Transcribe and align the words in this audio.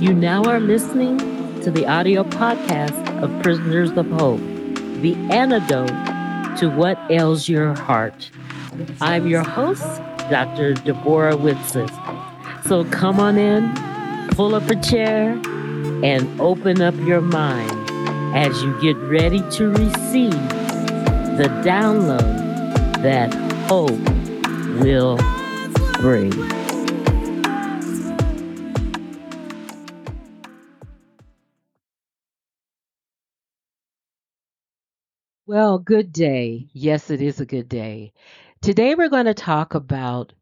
You 0.00 0.14
now 0.14 0.42
are 0.44 0.60
listening 0.60 1.18
to 1.60 1.70
the 1.70 1.86
audio 1.86 2.24
podcast 2.24 3.22
of 3.22 3.42
Prisoners 3.42 3.90
of 3.98 4.10
Hope, 4.12 4.40
the 5.02 5.14
antidote 5.30 5.90
to 6.58 6.70
what 6.70 6.98
ails 7.10 7.50
your 7.50 7.74
heart. 7.74 8.30
I'm 9.02 9.26
your 9.26 9.42
host, 9.42 9.84
Dr. 10.30 10.72
Deborah 10.72 11.36
Whitson. 11.36 11.90
So 12.64 12.86
come 12.86 13.20
on 13.20 13.36
in, 13.36 13.74
pull 14.30 14.54
up 14.54 14.70
a 14.70 14.76
chair, 14.76 15.32
and 16.02 16.40
open 16.40 16.80
up 16.80 16.94
your 17.00 17.20
mind 17.20 17.70
as 18.34 18.62
you 18.62 18.80
get 18.80 18.96
ready 18.96 19.40
to 19.50 19.68
receive 19.68 20.30
the 21.36 21.50
download 21.62 23.02
that 23.02 23.34
hope 23.68 24.00
will 24.82 25.18
bring. 26.00 26.59
Well, 35.50 35.80
good 35.80 36.12
day. 36.12 36.68
Yes, 36.72 37.10
it 37.10 37.20
is 37.20 37.40
a 37.40 37.44
good 37.44 37.68
day. 37.68 38.12
Today 38.62 38.94
we're 38.94 39.08
going 39.08 39.26
to 39.26 39.34
talk 39.34 39.74
about 39.74 40.32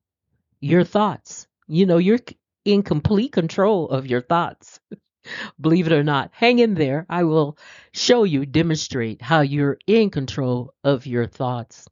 your 0.60 0.84
thoughts. 0.84 1.46
You 1.66 1.86
know, 1.86 1.96
you're 1.96 2.18
in 2.66 2.82
complete 2.82 3.32
control 3.32 3.88
of 3.88 4.06
your 4.06 4.20
thoughts. 4.20 4.80
Believe 5.58 5.86
it 5.86 5.94
or 5.94 6.04
not, 6.04 6.28
hang 6.34 6.58
in 6.58 6.74
there. 6.74 7.06
I 7.08 7.24
will 7.24 7.56
show 7.90 8.24
you, 8.24 8.44
demonstrate 8.44 9.22
how 9.22 9.40
you're 9.40 9.78
in 9.86 10.10
control 10.10 10.74
of 10.84 11.06
your 11.06 11.26
thoughts. 11.26 11.88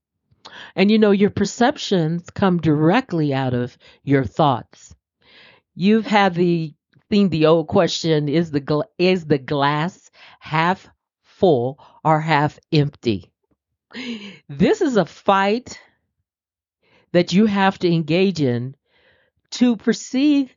And 0.75 0.91
you 0.91 0.99
know, 0.99 1.13
your 1.13 1.31
perceptions 1.31 2.29
come 2.29 2.59
directly 2.59 3.33
out 3.33 3.55
of 3.55 3.79
your 4.05 4.25
thoughts. 4.25 4.95
You've 5.75 6.07
had 6.07 6.35
the 6.35 6.75
seen 7.11 7.31
the 7.31 7.47
old 7.47 7.69
question: 7.69 8.29
Is 8.29 8.51
the 8.51 8.61
gla- 8.61 8.85
is 8.99 9.25
the 9.25 9.39
glass 9.39 10.11
half 10.39 10.87
full 11.39 11.79
or 12.05 12.21
half 12.21 12.59
empty? 12.73 13.33
This 14.49 14.81
is 14.81 14.97
a 14.97 15.07
fight 15.07 15.79
that 17.13 17.33
you 17.33 17.47
have 17.47 17.79
to 17.79 17.93
engage 17.93 18.41
in 18.41 18.75
to 19.53 19.77
perceive 19.77 20.55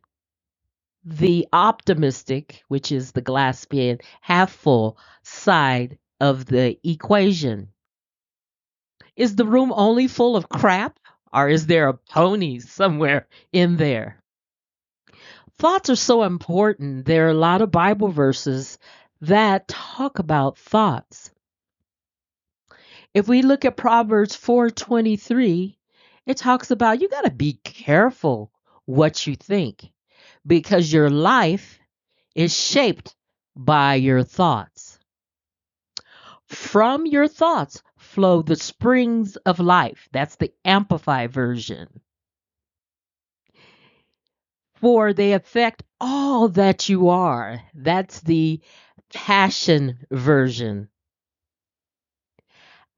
the 1.06 1.48
optimistic, 1.54 2.64
which 2.68 2.92
is 2.92 3.12
the 3.12 3.22
glass 3.22 3.66
being 3.66 4.00
half 4.22 4.52
full 4.52 4.98
side 5.24 5.98
of 6.20 6.46
the 6.46 6.78
equation. 6.84 7.70
Is 9.16 9.36
the 9.36 9.46
room 9.46 9.72
only 9.74 10.08
full 10.08 10.36
of 10.36 10.50
crap 10.50 11.00
or 11.32 11.50
is 11.50 11.68
there 11.68 11.88
a 11.88 11.94
pony 11.94 12.60
somewhere 12.60 13.28
in 13.52 13.78
there? 13.78 14.22
Thoughts 15.58 15.90
are 15.90 15.96
so 15.96 16.24
important. 16.24 17.06
There 17.06 17.28
are 17.28 17.32
a 17.32 17.46
lot 17.48 17.62
of 17.62 17.72
Bible 17.72 18.10
verses 18.10 18.78
that 19.22 19.68
talk 19.68 20.20
about 20.20 20.58
thoughts. 20.58 21.32
If 23.14 23.28
we 23.28 23.42
look 23.42 23.66
at 23.66 23.78
Proverbs 23.78 24.36
4:23, 24.36 25.78
it 26.26 26.38
talks 26.38 26.72
about 26.72 27.02
you 27.02 27.10
got 27.10 27.26
to 27.26 27.32
be 27.32 27.54
careful 27.64 28.52
what 28.86 29.26
you 29.26 29.36
think 29.36 29.92
because 30.46 30.94
your 30.94 31.10
life 31.10 31.80
is 32.36 32.56
shaped 32.56 33.16
by 33.56 33.96
your 33.96 34.24
thoughts. 34.24 35.00
From 36.48 37.06
your 37.06 37.28
thoughts 37.28 37.84
flow 37.98 38.42
the 38.42 38.56
springs 38.56 39.36
of 39.38 39.60
life. 39.60 40.08
That's 40.12 40.36
the 40.38 40.52
amplified 40.66 41.32
version. 41.32 42.02
For 44.76 45.14
they 45.14 45.34
affect 45.34 45.84
all 46.00 46.48
that 46.50 46.90
you 46.90 47.10
are. 47.10 47.62
That's 47.74 48.22
the 48.22 48.62
passion 49.14 50.06
version. 50.12 50.90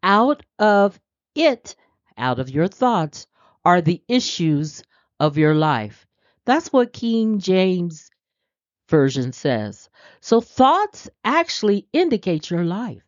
Out 0.04 0.44
of 0.60 1.00
it, 1.36 1.76
out 2.18 2.40
of 2.40 2.50
your 2.50 2.68
thoughts, 2.68 3.28
are 3.64 3.82
the 3.82 4.02
issues 4.08 4.84
of 5.20 5.38
your 5.38 5.54
life. 5.54 6.08
That's 6.46 6.74
what 6.74 6.94
King 6.94 7.40
James 7.40 8.10
Version 8.90 9.32
says. 9.32 9.90
So 10.20 10.42
thoughts 10.42 11.10
actually 11.24 11.88
indicate 11.94 12.50
your 12.50 12.66
life. 12.66 13.06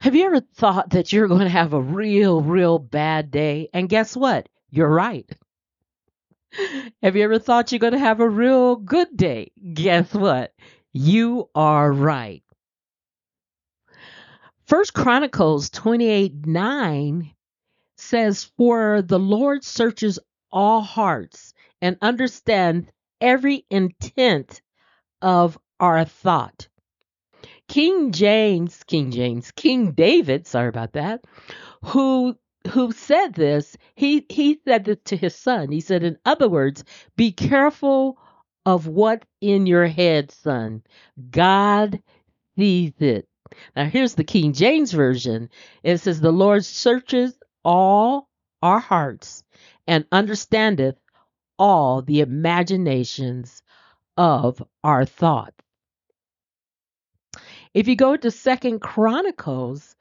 Have 0.00 0.14
you 0.14 0.26
ever 0.26 0.40
thought 0.40 0.90
that 0.90 1.12
you're 1.12 1.28
going 1.28 1.40
to 1.40 1.48
have 1.48 1.72
a 1.72 1.80
real, 1.80 2.42
real 2.42 2.78
bad 2.78 3.30
day? 3.30 3.68
And 3.72 3.88
guess 3.88 4.16
what? 4.16 4.48
You're 4.70 4.90
right. 4.92 5.30
Have 7.02 7.16
you 7.16 7.24
ever 7.24 7.38
thought 7.38 7.72
you're 7.72 7.78
going 7.78 7.94
to 7.94 7.98
have 7.98 8.20
a 8.20 8.28
real 8.28 8.76
good 8.76 9.16
day? 9.16 9.50
Guess 9.72 10.14
what? 10.14 10.52
You 10.96 11.50
are 11.56 11.92
right. 11.92 12.44
First 14.68 14.94
Chronicles 14.94 15.68
28 15.70 16.46
9 16.46 17.32
says, 17.96 18.44
For 18.56 19.02
the 19.02 19.18
Lord 19.18 19.64
searches 19.64 20.20
all 20.52 20.82
hearts 20.82 21.52
and 21.82 21.98
understands 22.00 22.88
every 23.20 23.66
intent 23.70 24.62
of 25.20 25.58
our 25.80 26.04
thought. 26.04 26.68
King 27.66 28.12
James, 28.12 28.84
King 28.84 29.10
James, 29.10 29.50
King 29.50 29.92
David, 29.92 30.46
sorry 30.46 30.68
about 30.68 30.92
that, 30.92 31.24
who 31.86 32.36
who 32.68 32.92
said 32.92 33.34
this, 33.34 33.76
he 33.96 34.24
he 34.28 34.60
said 34.64 34.84
this 34.84 34.98
to 35.06 35.16
his 35.16 35.34
son. 35.34 35.72
He 35.72 35.80
said, 35.80 36.04
in 36.04 36.18
other 36.24 36.48
words, 36.48 36.84
be 37.16 37.32
careful 37.32 38.16
of 38.66 38.86
what 38.86 39.24
in 39.40 39.66
your 39.66 39.86
head, 39.86 40.30
son. 40.30 40.82
God 41.30 42.02
sees 42.56 42.92
it. 42.98 43.28
Now 43.76 43.84
here's 43.84 44.14
the 44.14 44.24
King 44.24 44.52
James 44.52 44.92
version. 44.92 45.50
It 45.82 45.98
says, 45.98 46.20
the 46.20 46.32
Lord 46.32 46.64
searches 46.64 47.38
all 47.64 48.28
our 48.62 48.80
hearts 48.80 49.44
and 49.86 50.06
understandeth 50.10 50.96
all 51.58 52.02
the 52.02 52.20
imaginations 52.20 53.62
of 54.16 54.62
our 54.82 55.04
thoughts. 55.04 55.56
If 57.74 57.88
you 57.88 57.96
go 57.96 58.16
to 58.16 58.30
Second 58.30 58.80
Chronicles, 58.80 59.96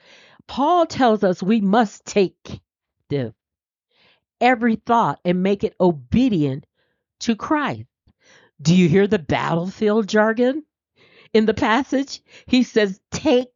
Paul 0.48 0.86
tells 0.86 1.24
us 1.24 1.44
we 1.44 1.62
must 1.62 2.06
take 2.06 2.62
every 4.42 4.76
thought 4.76 5.20
and 5.24 5.44
make 5.44 5.64
it 5.64 5.76
obedient 5.80 6.66
to 7.20 7.36
Christ. 7.36 7.86
Do 8.62 8.76
you 8.76 8.88
hear 8.88 9.08
the 9.08 9.20
battlefield 9.20 10.08
jargon 10.08 10.64
in 11.34 11.46
the 11.46 11.54
passage? 11.54 12.22
He 12.48 12.64
says, 12.64 13.00
take 13.12 13.50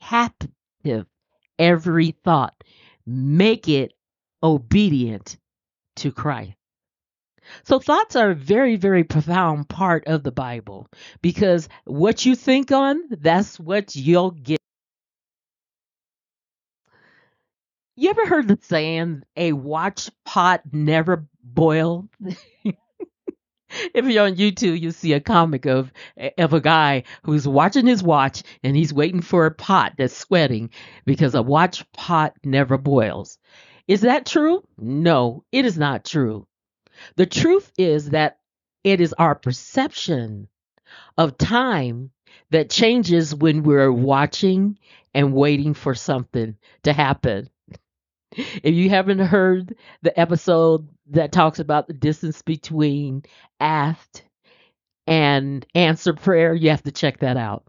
captive 0.00 1.06
every 1.58 2.12
thought, 2.24 2.54
make 3.06 3.68
it 3.68 3.92
obedient 4.42 5.36
to 5.96 6.12
Christ. 6.12 6.56
So 7.64 7.78
thoughts 7.78 8.16
are 8.16 8.30
a 8.30 8.36
very, 8.36 8.76
very 8.76 9.04
profound 9.04 9.68
part 9.68 10.06
of 10.06 10.22
the 10.22 10.32
Bible 10.32 10.88
because 11.20 11.68
what 11.84 12.24
you 12.24 12.36
think 12.36 12.70
on, 12.70 13.02
that's 13.10 13.58
what 13.58 13.96
you'll 13.96 14.30
get. 14.30 14.60
You 17.96 18.10
ever 18.10 18.26
heard 18.26 18.48
the 18.48 18.58
saying, 18.62 19.22
a 19.36 19.52
watch 19.52 20.10
pot 20.24 20.62
never 20.72 21.26
boils? 21.42 22.06
if 23.94 24.04
you're 24.04 24.24
on 24.24 24.36
YouTube, 24.36 24.80
you'll 24.80 24.92
see 24.92 25.12
a 25.12 25.20
comic 25.20 25.66
of 25.66 25.92
of 26.38 26.52
a 26.52 26.60
guy 26.60 27.04
who's 27.24 27.46
watching 27.46 27.86
his 27.86 28.02
watch 28.02 28.42
and 28.62 28.76
he's 28.76 28.92
waiting 28.92 29.20
for 29.20 29.46
a 29.46 29.50
pot 29.54 29.94
that's 29.98 30.16
sweating 30.16 30.70
because 31.04 31.34
a 31.34 31.42
watch 31.42 31.90
pot 31.92 32.34
never 32.44 32.78
boils. 32.78 33.38
Is 33.88 34.02
that 34.02 34.26
true? 34.26 34.62
No, 34.78 35.44
it 35.52 35.64
is 35.64 35.78
not 35.78 36.04
true. 36.04 36.46
The 37.16 37.26
truth 37.26 37.72
is 37.78 38.10
that 38.10 38.38
it 38.84 39.00
is 39.00 39.12
our 39.14 39.34
perception 39.34 40.48
of 41.16 41.38
time 41.38 42.10
that 42.50 42.70
changes 42.70 43.34
when 43.34 43.62
we're 43.62 43.92
watching 43.92 44.78
and 45.14 45.34
waiting 45.34 45.74
for 45.74 45.94
something 45.94 46.56
to 46.84 46.92
happen. 46.92 47.48
If 48.62 48.74
you 48.74 48.88
haven't 48.88 49.18
heard 49.18 49.74
the 50.00 50.18
episode 50.18 50.88
that 51.12 51.32
talks 51.32 51.58
about 51.58 51.86
the 51.86 51.92
distance 51.92 52.42
between 52.42 53.22
asked 53.60 54.24
and 55.06 55.64
answer 55.74 56.14
prayer, 56.14 56.54
you 56.54 56.70
have 56.70 56.82
to 56.82 56.92
check 56.92 57.18
that 57.18 57.36
out. 57.36 57.64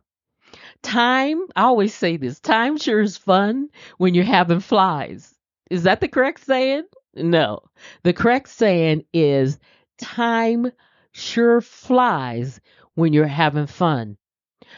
Time, 0.82 1.42
I 1.56 1.64
always 1.64 1.94
say 1.94 2.18
this 2.18 2.40
time 2.40 2.78
sure 2.78 3.02
is 3.02 3.18
fun 3.18 3.70
when 3.98 4.14
you're 4.14 4.24
having 4.24 4.60
flies. 4.60 5.34
Is 5.70 5.84
that 5.84 6.02
the 6.02 6.08
correct 6.08 6.46
saying? 6.46 6.84
No. 7.16 7.62
The 8.04 8.14
correct 8.14 8.50
saying 8.50 9.06
is 9.14 9.60
time 9.98 10.72
sure 11.12 11.62
flies 11.62 12.60
when 12.96 13.14
you're 13.14 13.28
having 13.28 13.68
fun. 13.68 14.18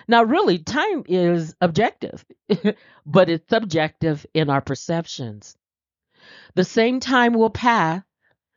Now, 0.08 0.24
really, 0.24 0.60
time 0.60 1.04
is 1.08 1.56
objective, 1.62 2.26
but 3.06 3.30
it's 3.30 3.50
subjective 3.50 4.26
in 4.34 4.50
our 4.50 4.62
perceptions. 4.62 5.56
The 6.56 6.64
same 6.64 7.00
time 7.00 7.34
will 7.34 7.50
pass 7.50 8.04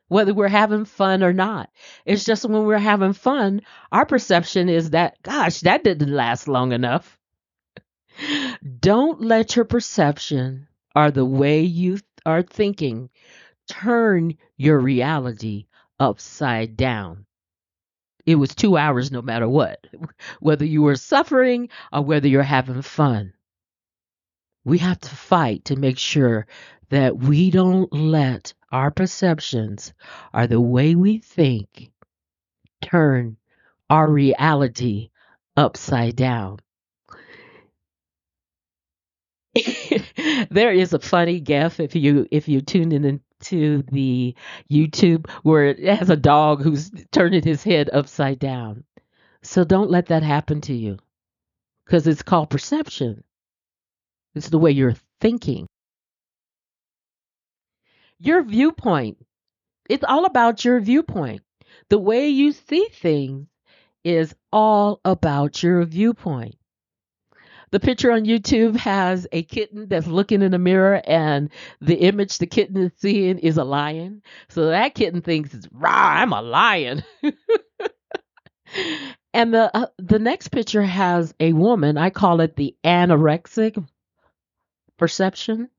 whether 0.09 0.33
we're 0.33 0.49
having 0.49 0.83
fun 0.83 1.23
or 1.23 1.31
not. 1.31 1.69
It's 2.05 2.25
just 2.25 2.43
when 2.43 2.65
we're 2.65 2.77
having 2.77 3.13
fun, 3.13 3.61
our 3.91 4.05
perception 4.05 4.67
is 4.67 4.89
that, 4.89 5.21
gosh, 5.23 5.61
that 5.61 5.83
didn't 5.83 6.11
last 6.11 6.47
long 6.47 6.73
enough. 6.73 7.17
Don't 8.79 9.21
let 9.21 9.55
your 9.55 9.65
perception 9.65 10.67
or 10.93 11.11
the 11.11 11.23
way 11.23 11.61
you 11.61 11.99
are 12.25 12.41
thinking 12.41 13.09
turn 13.69 14.35
your 14.57 14.79
reality 14.79 15.67
upside 15.99 16.75
down. 16.75 17.25
It 18.25 18.35
was 18.35 18.53
two 18.53 18.77
hours 18.77 19.11
no 19.11 19.21
matter 19.21 19.47
what, 19.47 19.87
whether 20.39 20.65
you 20.65 20.81
were 20.81 20.95
suffering 20.95 21.69
or 21.93 22.01
whether 22.01 22.27
you're 22.27 22.43
having 22.43 22.81
fun. 22.81 23.33
We 24.65 24.79
have 24.79 24.99
to 24.99 25.09
fight 25.09 25.65
to 25.65 25.75
make 25.75 25.97
sure 25.97 26.45
that 26.89 27.17
we 27.17 27.49
don't 27.51 27.91
let 27.93 28.53
our 28.71 28.91
perceptions 28.91 29.93
or 30.33 30.47
the 30.47 30.61
way 30.61 30.95
we 30.95 31.17
think 31.17 31.91
turn 32.81 33.37
our 33.89 34.09
reality 34.09 35.09
upside 35.57 36.15
down. 36.15 36.59
there 40.51 40.71
is 40.71 40.93
a 40.93 40.99
funny 40.99 41.39
gif 41.39 41.79
if 41.79 41.95
you 41.95 42.27
if 42.31 42.47
you 42.47 42.61
tune 42.61 42.91
in 42.91 43.03
into 43.03 43.83
the 43.91 44.35
YouTube 44.71 45.29
where 45.43 45.65
it 45.65 45.79
has 45.79 46.09
a 46.09 46.15
dog 46.15 46.61
who's 46.61 46.91
turning 47.11 47.43
his 47.43 47.63
head 47.63 47.89
upside 47.91 48.39
down. 48.39 48.83
So 49.41 49.63
don't 49.63 49.89
let 49.89 50.07
that 50.07 50.23
happen 50.23 50.61
to 50.61 50.73
you 50.73 50.97
because 51.85 52.05
it's 52.07 52.21
called 52.21 52.49
perception. 52.49 53.23
It's 54.35 54.49
the 54.49 54.59
way 54.59 54.71
you're 54.71 54.95
thinking. 55.19 55.67
Your 58.19 58.43
viewpoint. 58.43 59.17
It's 59.89 60.03
all 60.03 60.25
about 60.25 60.65
your 60.65 60.79
viewpoint. 60.79 61.41
The 61.89 61.97
way 61.97 62.27
you 62.29 62.51
see 62.51 62.87
things 62.91 63.47
is 64.03 64.35
all 64.51 64.99
about 65.05 65.63
your 65.63 65.83
viewpoint. 65.85 66.55
The 67.71 67.79
picture 67.79 68.11
on 68.11 68.25
YouTube 68.25 68.75
has 68.77 69.27
a 69.31 69.43
kitten 69.43 69.87
that's 69.87 70.07
looking 70.07 70.41
in 70.41 70.53
a 70.55 70.59
mirror, 70.59 71.01
and 71.05 71.51
the 71.81 71.95
image 71.95 72.39
the 72.39 72.47
kitten 72.47 72.77
is 72.77 72.91
seeing 72.97 73.37
is 73.37 73.57
a 73.57 73.63
lion. 73.63 74.23
So 74.49 74.69
that 74.69 74.95
kitten 74.95 75.21
thinks, 75.21 75.53
it's 75.53 75.67
"Rah, 75.71 76.15
I'm 76.17 76.33
a 76.33 76.41
lion." 76.41 77.03
and 79.33 79.53
the 79.53 79.69
uh, 79.75 79.87
the 79.99 80.17
next 80.17 80.47
picture 80.47 80.81
has 80.81 81.33
a 81.39 81.53
woman. 81.53 81.97
I 81.97 82.09
call 82.09 82.41
it 82.41 82.55
the 82.55 82.75
anorexic 82.83 83.85
perception. 84.97 85.69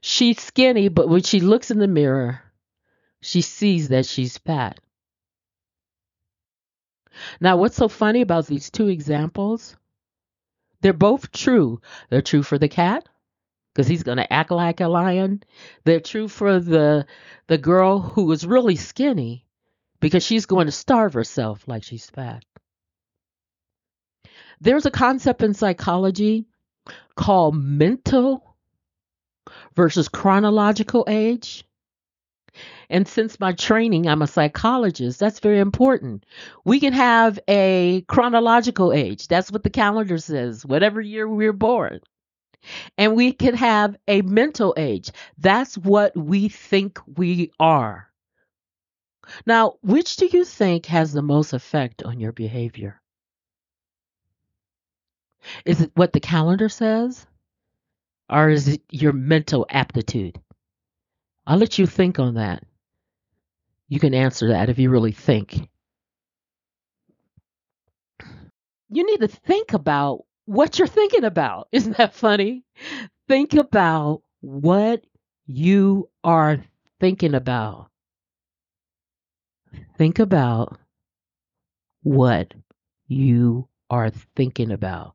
She's 0.00 0.40
skinny, 0.40 0.88
but 0.88 1.08
when 1.08 1.22
she 1.22 1.40
looks 1.40 1.70
in 1.70 1.78
the 1.78 1.88
mirror, 1.88 2.40
she 3.20 3.40
sees 3.40 3.88
that 3.88 4.06
she's 4.06 4.38
fat. 4.38 4.80
Now, 7.40 7.56
what's 7.56 7.76
so 7.76 7.88
funny 7.88 8.20
about 8.20 8.46
these 8.46 8.70
two 8.70 8.88
examples? 8.88 9.76
They're 10.80 10.92
both 10.92 11.32
true. 11.32 11.80
They're 12.10 12.22
true 12.22 12.42
for 12.42 12.58
the 12.58 12.68
cat 12.68 13.08
because 13.72 13.86
he's 13.88 14.02
going 14.02 14.18
to 14.18 14.32
act 14.32 14.50
like 14.50 14.80
a 14.80 14.88
lion. 14.88 15.42
They're 15.84 16.00
true 16.00 16.28
for 16.28 16.60
the 16.60 17.06
the 17.46 17.58
girl 17.58 18.00
who 18.00 18.30
is 18.32 18.46
really 18.46 18.76
skinny 18.76 19.46
because 20.00 20.24
she's 20.24 20.46
going 20.46 20.66
to 20.66 20.72
starve 20.72 21.14
herself 21.14 21.66
like 21.66 21.82
she's 21.84 22.10
fat. 22.10 22.44
There's 24.60 24.86
a 24.86 24.90
concept 24.90 25.42
in 25.42 25.54
psychology 25.54 26.46
called 27.16 27.56
mental 27.56 28.53
versus 29.76 30.08
chronological 30.08 31.04
age. 31.08 31.64
And 32.88 33.08
since 33.08 33.40
my 33.40 33.52
training, 33.52 34.06
I'm 34.06 34.22
a 34.22 34.26
psychologist, 34.26 35.18
that's 35.18 35.40
very 35.40 35.58
important. 35.58 36.24
We 36.64 36.78
can 36.80 36.92
have 36.92 37.38
a 37.48 38.02
chronological 38.02 38.92
age. 38.92 39.26
That's 39.26 39.50
what 39.50 39.62
the 39.62 39.70
calendar 39.70 40.18
says, 40.18 40.64
whatever 40.64 41.00
year 41.00 41.28
we're 41.28 41.52
born. 41.52 42.00
And 42.96 43.14
we 43.14 43.32
can 43.32 43.54
have 43.54 43.96
a 44.06 44.22
mental 44.22 44.74
age. 44.76 45.10
That's 45.38 45.76
what 45.76 46.16
we 46.16 46.48
think 46.48 46.98
we 47.06 47.50
are. 47.58 48.08
Now, 49.46 49.74
which 49.82 50.16
do 50.16 50.28
you 50.32 50.44
think 50.44 50.86
has 50.86 51.12
the 51.12 51.22
most 51.22 51.52
effect 51.52 52.02
on 52.02 52.20
your 52.20 52.32
behavior? 52.32 53.00
Is 55.64 55.80
it 55.80 55.90
what 55.94 56.12
the 56.12 56.20
calendar 56.20 56.68
says? 56.68 57.26
Or 58.34 58.50
is 58.50 58.66
it 58.66 58.82
your 58.90 59.12
mental 59.12 59.64
aptitude? 59.70 60.40
I'll 61.46 61.58
let 61.58 61.78
you 61.78 61.86
think 61.86 62.18
on 62.18 62.34
that. 62.34 62.64
You 63.88 64.00
can 64.00 64.12
answer 64.12 64.48
that 64.48 64.68
if 64.68 64.78
you 64.80 64.90
really 64.90 65.12
think. 65.12 65.68
You 68.88 69.06
need 69.06 69.20
to 69.20 69.28
think 69.28 69.72
about 69.72 70.24
what 70.46 70.80
you're 70.80 70.88
thinking 70.88 71.22
about. 71.22 71.68
Isn't 71.72 71.96
that 71.96 72.14
funny? 72.14 72.64
Think 73.28 73.54
about 73.54 74.22
what 74.40 75.04
you 75.46 76.10
are 76.24 76.58
thinking 76.98 77.34
about. 77.34 77.88
Think 79.96 80.18
about 80.18 80.76
what 82.02 82.52
you 83.06 83.68
are 83.90 84.10
thinking 84.34 84.72
about. 84.72 85.14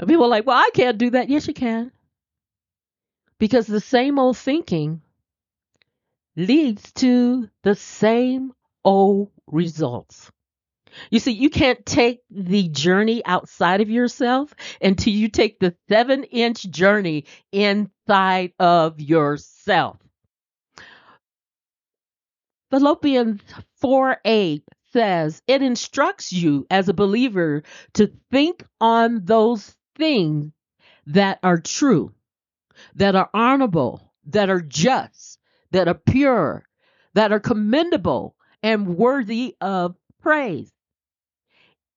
And 0.00 0.08
people 0.08 0.24
are 0.24 0.28
like, 0.28 0.46
well, 0.46 0.58
I 0.58 0.70
can't 0.74 0.98
do 0.98 1.10
that. 1.10 1.28
Yes, 1.28 1.46
you 1.46 1.54
can. 1.54 1.92
Because 3.44 3.66
the 3.66 3.78
same 3.78 4.18
old 4.18 4.38
thinking 4.38 5.02
leads 6.34 6.90
to 6.92 7.50
the 7.62 7.74
same 7.74 8.54
old 8.82 9.32
results. 9.46 10.32
You 11.10 11.18
see, 11.18 11.32
you 11.32 11.50
can't 11.50 11.84
take 11.84 12.20
the 12.30 12.70
journey 12.70 13.22
outside 13.22 13.82
of 13.82 13.90
yourself 13.90 14.54
until 14.80 15.12
you 15.12 15.28
take 15.28 15.58
the 15.58 15.76
seven 15.90 16.24
inch 16.24 16.62
journey 16.62 17.26
inside 17.52 18.54
of 18.58 18.98
yourself. 18.98 19.98
Philippians 22.70 23.42
4 23.82 24.20
8 24.24 24.64
says 24.90 25.42
it 25.46 25.60
instructs 25.60 26.32
you 26.32 26.66
as 26.70 26.88
a 26.88 26.94
believer 26.94 27.62
to 27.92 28.10
think 28.30 28.64
on 28.80 29.26
those 29.26 29.76
things 29.98 30.50
that 31.08 31.40
are 31.42 31.60
true, 31.60 32.14
that 32.94 33.14
are 33.14 33.30
honorable, 33.34 34.12
that 34.26 34.50
are 34.50 34.60
just, 34.60 35.38
that 35.70 35.88
are 35.88 35.94
pure, 35.94 36.64
that 37.14 37.32
are 37.32 37.40
commendable 37.40 38.34
and 38.62 38.96
worthy 38.96 39.56
of 39.60 39.96
praise. 40.20 40.72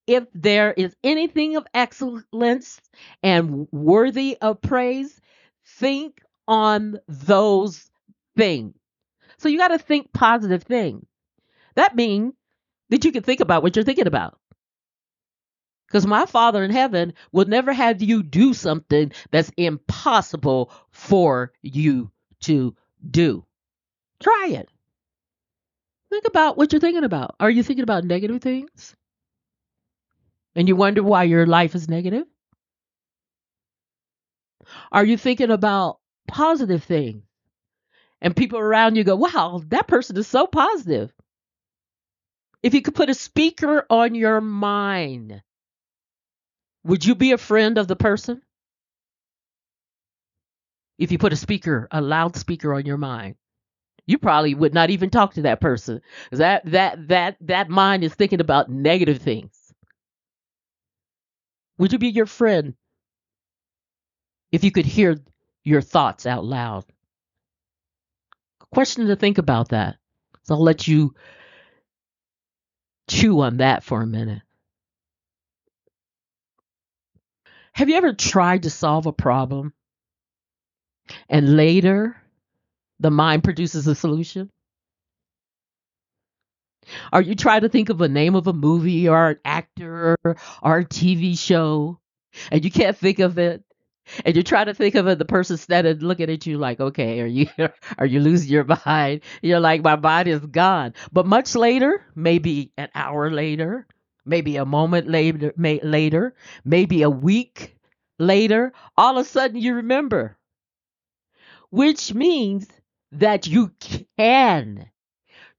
If 0.06 0.24
there 0.34 0.72
is 0.72 0.96
anything 1.04 1.56
of 1.56 1.66
excellence 1.74 2.80
and 3.22 3.68
worthy 3.70 4.38
of 4.40 4.60
praise, 4.60 5.20
think 5.66 6.22
on 6.46 6.98
those 7.08 7.90
things. 8.36 8.74
So 9.36 9.48
you 9.48 9.58
got 9.58 9.68
to 9.68 9.78
think 9.78 10.12
positive 10.12 10.62
things. 10.62 11.04
That 11.74 11.94
means 11.94 12.32
that 12.88 13.04
you 13.04 13.12
can 13.12 13.22
think 13.22 13.40
about 13.40 13.62
what 13.62 13.76
you're 13.76 13.84
thinking 13.84 14.06
about. 14.06 14.38
Because 15.88 16.06
my 16.06 16.26
Father 16.26 16.62
in 16.62 16.70
heaven 16.70 17.14
will 17.32 17.46
never 17.46 17.72
have 17.72 18.02
you 18.02 18.22
do 18.22 18.52
something 18.52 19.10
that's 19.30 19.50
impossible 19.56 20.70
for 20.90 21.52
you 21.62 22.10
to 22.40 22.76
do. 23.10 23.44
Try 24.20 24.50
it. 24.52 24.68
Think 26.10 26.26
about 26.26 26.58
what 26.58 26.72
you're 26.72 26.80
thinking 26.80 27.04
about. 27.04 27.36
Are 27.40 27.50
you 27.50 27.62
thinking 27.62 27.82
about 27.82 28.04
negative 28.04 28.42
things? 28.42 28.94
And 30.54 30.68
you 30.68 30.76
wonder 30.76 31.02
why 31.02 31.24
your 31.24 31.46
life 31.46 31.74
is 31.74 31.88
negative? 31.88 32.26
Are 34.92 35.04
you 35.04 35.16
thinking 35.16 35.50
about 35.50 36.00
positive 36.26 36.84
things? 36.84 37.24
And 38.20 38.36
people 38.36 38.58
around 38.58 38.96
you 38.96 39.04
go, 39.04 39.16
wow, 39.16 39.62
that 39.68 39.86
person 39.86 40.16
is 40.16 40.26
so 40.26 40.46
positive. 40.46 41.12
If 42.62 42.74
you 42.74 42.82
could 42.82 42.94
put 42.94 43.10
a 43.10 43.14
speaker 43.14 43.86
on 43.88 44.14
your 44.14 44.40
mind, 44.40 45.42
would 46.88 47.04
you 47.04 47.14
be 47.14 47.32
a 47.32 47.38
friend 47.38 47.76
of 47.78 47.86
the 47.86 47.96
person? 47.96 48.40
If 50.98 51.12
you 51.12 51.18
put 51.18 51.34
a 51.34 51.36
speaker, 51.36 51.86
a 51.90 52.00
loudspeaker 52.00 52.74
on 52.74 52.86
your 52.86 52.96
mind, 52.96 53.36
you 54.06 54.16
probably 54.18 54.54
would 54.54 54.72
not 54.72 54.88
even 54.88 55.10
talk 55.10 55.34
to 55.34 55.42
that 55.42 55.60
person. 55.60 56.00
That 56.32 56.64
that 56.70 57.08
that 57.08 57.36
that 57.42 57.68
mind 57.68 58.04
is 58.04 58.14
thinking 58.14 58.40
about 58.40 58.70
negative 58.70 59.18
things. 59.18 59.52
Would 61.76 61.92
you 61.92 61.98
be 61.98 62.08
your 62.08 62.26
friend 62.26 62.74
if 64.50 64.64
you 64.64 64.72
could 64.72 64.86
hear 64.86 65.18
your 65.64 65.82
thoughts 65.82 66.24
out 66.24 66.44
loud? 66.44 66.86
Question 68.72 69.08
to 69.08 69.16
think 69.16 69.36
about 69.36 69.68
that. 69.68 69.96
So 70.44 70.54
I'll 70.54 70.62
let 70.62 70.88
you 70.88 71.14
chew 73.08 73.40
on 73.40 73.58
that 73.58 73.84
for 73.84 74.00
a 74.00 74.06
minute. 74.06 74.42
Have 77.78 77.88
you 77.88 77.94
ever 77.94 78.12
tried 78.12 78.64
to 78.64 78.70
solve 78.70 79.06
a 79.06 79.12
problem 79.12 79.72
and 81.28 81.56
later 81.56 82.20
the 82.98 83.12
mind 83.12 83.44
produces 83.44 83.86
a 83.86 83.94
solution? 83.94 84.50
Or 87.12 87.22
you 87.22 87.36
try 87.36 87.60
to 87.60 87.68
think 87.68 87.88
of 87.88 88.00
a 88.00 88.08
name 88.08 88.34
of 88.34 88.48
a 88.48 88.52
movie 88.52 89.08
or 89.08 89.28
an 89.28 89.38
actor 89.44 90.16
or 90.24 90.78
a 90.78 90.84
TV 90.84 91.38
show 91.38 92.00
and 92.50 92.64
you 92.64 92.72
can't 92.72 92.96
think 92.96 93.20
of 93.20 93.38
it. 93.38 93.62
And 94.24 94.34
you 94.34 94.42
try 94.42 94.64
to 94.64 94.74
think 94.74 94.96
of 94.96 95.06
it, 95.06 95.20
the 95.20 95.24
person 95.24 95.56
standing 95.56 95.98
looking 95.98 96.30
at 96.30 96.46
you 96.46 96.58
like, 96.58 96.80
okay, 96.80 97.20
are 97.20 97.26
you 97.26 97.46
are 97.98 98.06
you 98.06 98.18
losing 98.18 98.50
your 98.50 98.66
mind? 98.84 99.20
You're 99.40 99.60
like, 99.60 99.84
my 99.84 99.94
body 99.94 100.32
is 100.32 100.44
gone. 100.44 100.94
But 101.12 101.26
much 101.26 101.54
later, 101.54 102.04
maybe 102.16 102.72
an 102.76 102.88
hour 102.92 103.30
later, 103.30 103.86
maybe 104.28 104.56
a 104.56 104.64
moment 104.64 105.08
later, 105.08 105.52
may, 105.56 105.80
later, 105.80 106.34
maybe 106.64 107.02
a 107.02 107.10
week 107.10 107.76
later, 108.18 108.72
all 108.96 109.18
of 109.18 109.26
a 109.26 109.28
sudden 109.28 109.56
you 109.56 109.74
remember, 109.74 110.36
which 111.70 112.14
means 112.14 112.66
that 113.12 113.46
you 113.46 113.72
can 114.18 114.90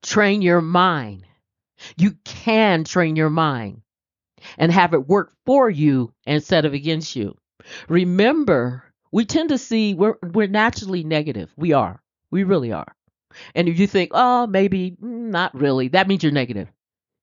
train 0.01 0.41
your 0.41 0.61
mind. 0.61 1.25
You 1.97 2.11
can 2.25 2.83
train 2.83 3.15
your 3.15 3.29
mind 3.29 3.81
and 4.57 4.71
have 4.71 4.93
it 4.93 5.07
work 5.07 5.33
for 5.45 5.69
you 5.69 6.13
instead 6.25 6.65
of 6.65 6.73
against 6.73 7.15
you. 7.15 7.37
Remember, 7.87 8.83
we 9.11 9.25
tend 9.25 9.49
to 9.49 9.57
see 9.57 9.93
we're 9.93 10.17
we're 10.21 10.47
naturally 10.47 11.03
negative. 11.03 11.51
We 11.55 11.73
are. 11.73 12.01
We 12.31 12.43
really 12.43 12.71
are. 12.71 12.95
And 13.55 13.67
if 13.69 13.79
you 13.79 13.87
think, 13.87 14.11
oh, 14.13 14.47
maybe 14.47 14.91
mm, 14.91 15.29
not 15.29 15.53
really, 15.55 15.89
that 15.89 16.07
means 16.07 16.23
you're 16.23 16.31
negative. 16.31 16.67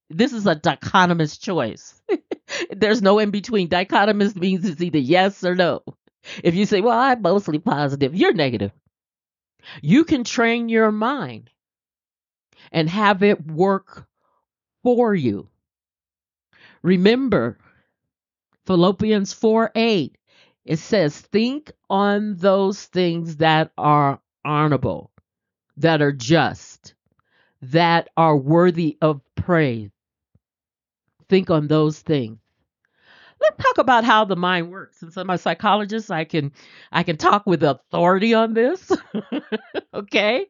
This 0.08 0.32
is 0.32 0.46
a 0.46 0.54
dichotomous 0.54 1.40
choice. 1.40 2.00
There's 2.70 3.02
no 3.02 3.18
in 3.18 3.30
between. 3.30 3.68
Dichotomous 3.68 4.36
means 4.36 4.64
it's 4.64 4.80
either 4.80 4.98
yes 4.98 5.42
or 5.44 5.54
no. 5.54 5.82
If 6.42 6.54
you 6.54 6.66
say, 6.66 6.80
well, 6.80 6.98
I'm 6.98 7.22
mostly 7.22 7.58
positive, 7.58 8.14
you're 8.14 8.32
negative. 8.32 8.72
You 9.82 10.04
can 10.04 10.24
train 10.24 10.68
your 10.68 10.92
mind 10.92 11.50
and 12.72 12.88
have 12.88 13.22
it 13.22 13.46
work 13.46 14.06
for 14.82 15.14
you. 15.14 15.48
Remember, 16.82 17.58
Philippians 18.66 19.32
4 19.32 19.72
8, 19.74 20.18
it 20.64 20.78
says, 20.78 21.20
Think 21.20 21.72
on 21.90 22.36
those 22.36 22.84
things 22.84 23.36
that 23.36 23.72
are 23.76 24.20
honorable, 24.44 25.10
that 25.78 26.02
are 26.02 26.12
just, 26.12 26.94
that 27.62 28.08
are 28.16 28.36
worthy 28.36 28.98
of 29.00 29.20
praise. 29.34 29.90
Think 31.28 31.50
on 31.50 31.68
those 31.68 32.00
things. 32.00 32.38
Let's 33.40 33.62
talk 33.62 33.78
about 33.78 34.04
how 34.04 34.24
the 34.24 34.36
mind 34.36 34.70
works. 34.70 34.98
Since 34.98 35.16
I'm 35.16 35.30
a 35.30 35.38
psychologist, 35.38 36.10
I 36.10 36.24
can 36.24 36.52
I 36.92 37.02
can 37.02 37.16
talk 37.16 37.46
with 37.46 37.62
authority 37.62 38.34
on 38.34 38.54
this. 38.54 38.90
okay? 39.94 40.46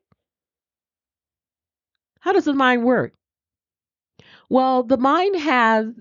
How 2.20 2.32
does 2.32 2.44
the 2.44 2.52
mind 2.52 2.84
work? 2.84 3.14
Well, 4.48 4.82
the 4.82 4.96
mind 4.96 5.36
has 5.36 6.00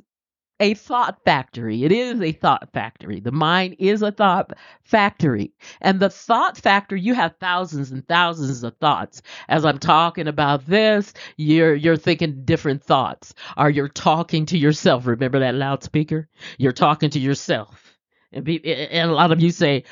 a 0.60 0.74
thought 0.74 1.24
factory. 1.26 1.84
It 1.84 1.92
is 1.92 2.22
a 2.22 2.32
thought 2.32 2.70
factory. 2.74 3.20
The 3.20 3.32
mind 3.32 3.76
is 3.80 4.02
a 4.02 4.12
thought 4.12 4.54
factory. 4.84 5.54
And 5.82 6.00
the 6.00 6.10
thought 6.10 6.58
factory, 6.58 7.02
you 7.02 7.14
have 7.14 7.36
thousands 7.40 7.92
and 7.92 8.08
thousands 8.08 8.64
of 8.64 8.76
thoughts. 8.78 9.22
As 9.50 9.66
I'm 9.66 9.80
talking 9.80 10.28
about 10.28 10.66
this, 10.66 11.14
you're 11.38 11.76
you're 11.76 11.98
thinking 11.98 12.46
different 12.46 12.84
thoughts. 12.84 13.34
Or 13.58 13.70
you're 13.70 13.90
talking 13.90 14.46
to 14.48 14.58
yourself. 14.58 15.06
Remember 15.08 15.40
that 15.40 15.56
loudspeaker? 15.56 16.30
You're 16.58 16.72
talking 16.72 17.10
to 17.12 17.20
yourself. 17.20 17.98
And, 18.32 18.44
be, 18.44 18.64
and 18.66 19.10
a 19.10 19.14
lot 19.14 19.32
of 19.32 19.42
you 19.42 19.52
say, 19.52 19.84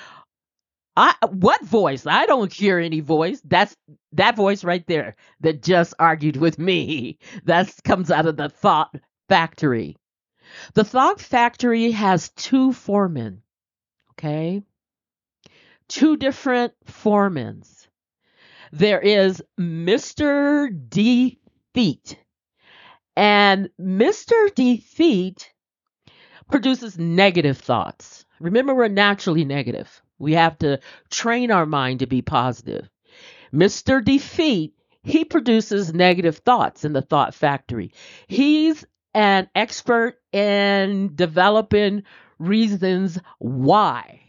I 0.96 1.16
what 1.30 1.64
voice? 1.66 2.06
I 2.06 2.26
don't 2.26 2.54
hear 2.54 2.78
any 2.80 3.00
voice. 3.00 3.42
That's 3.44 3.76
that 4.14 4.36
voice 4.36 4.64
right 4.64 4.86
there 4.88 5.16
that 5.42 5.64
just 5.64 5.94
argued 6.00 6.38
with 6.38 6.60
me. 6.60 7.18
That 7.46 7.74
comes 7.84 8.12
out 8.12 8.28
of 8.28 8.38
the 8.38 8.50
thought 8.50 8.96
factory. 9.28 9.98
The 10.74 10.84
thought 10.84 11.20
factory 11.22 11.92
has 11.92 12.30
two 12.30 12.74
foremen, 12.74 13.42
okay? 14.12 14.64
Two 15.88 16.18
different 16.18 16.74
foremen. 16.86 17.64
There 18.72 19.00
is 19.00 19.42
Mr. 19.60 20.70
Defeat, 20.90 22.18
and 23.16 23.70
Mr. 23.80 24.56
Defeat 24.56 25.54
produces 26.50 26.98
negative 26.98 27.58
thoughts. 27.58 28.26
Remember, 28.40 28.74
we're 28.74 28.88
naturally 28.88 29.46
negative. 29.46 30.02
We 30.18 30.34
have 30.34 30.58
to 30.60 30.80
train 31.10 31.52
our 31.52 31.66
mind 31.66 32.00
to 32.00 32.08
be 32.08 32.22
positive. 32.22 32.90
Mr. 33.54 34.04
Defeat, 34.04 34.74
he 35.04 35.26
produces 35.26 35.94
negative 35.94 36.38
thoughts 36.38 36.86
in 36.86 36.94
the 36.94 37.02
thought 37.02 37.36
factory. 37.36 37.94
He's 38.28 38.86
an 39.14 39.50
expert 39.56 40.16
in 40.32 41.16
developing 41.16 42.04
reasons 42.40 43.20
why 43.40 44.22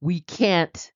we 0.00 0.20
can't 0.20 0.92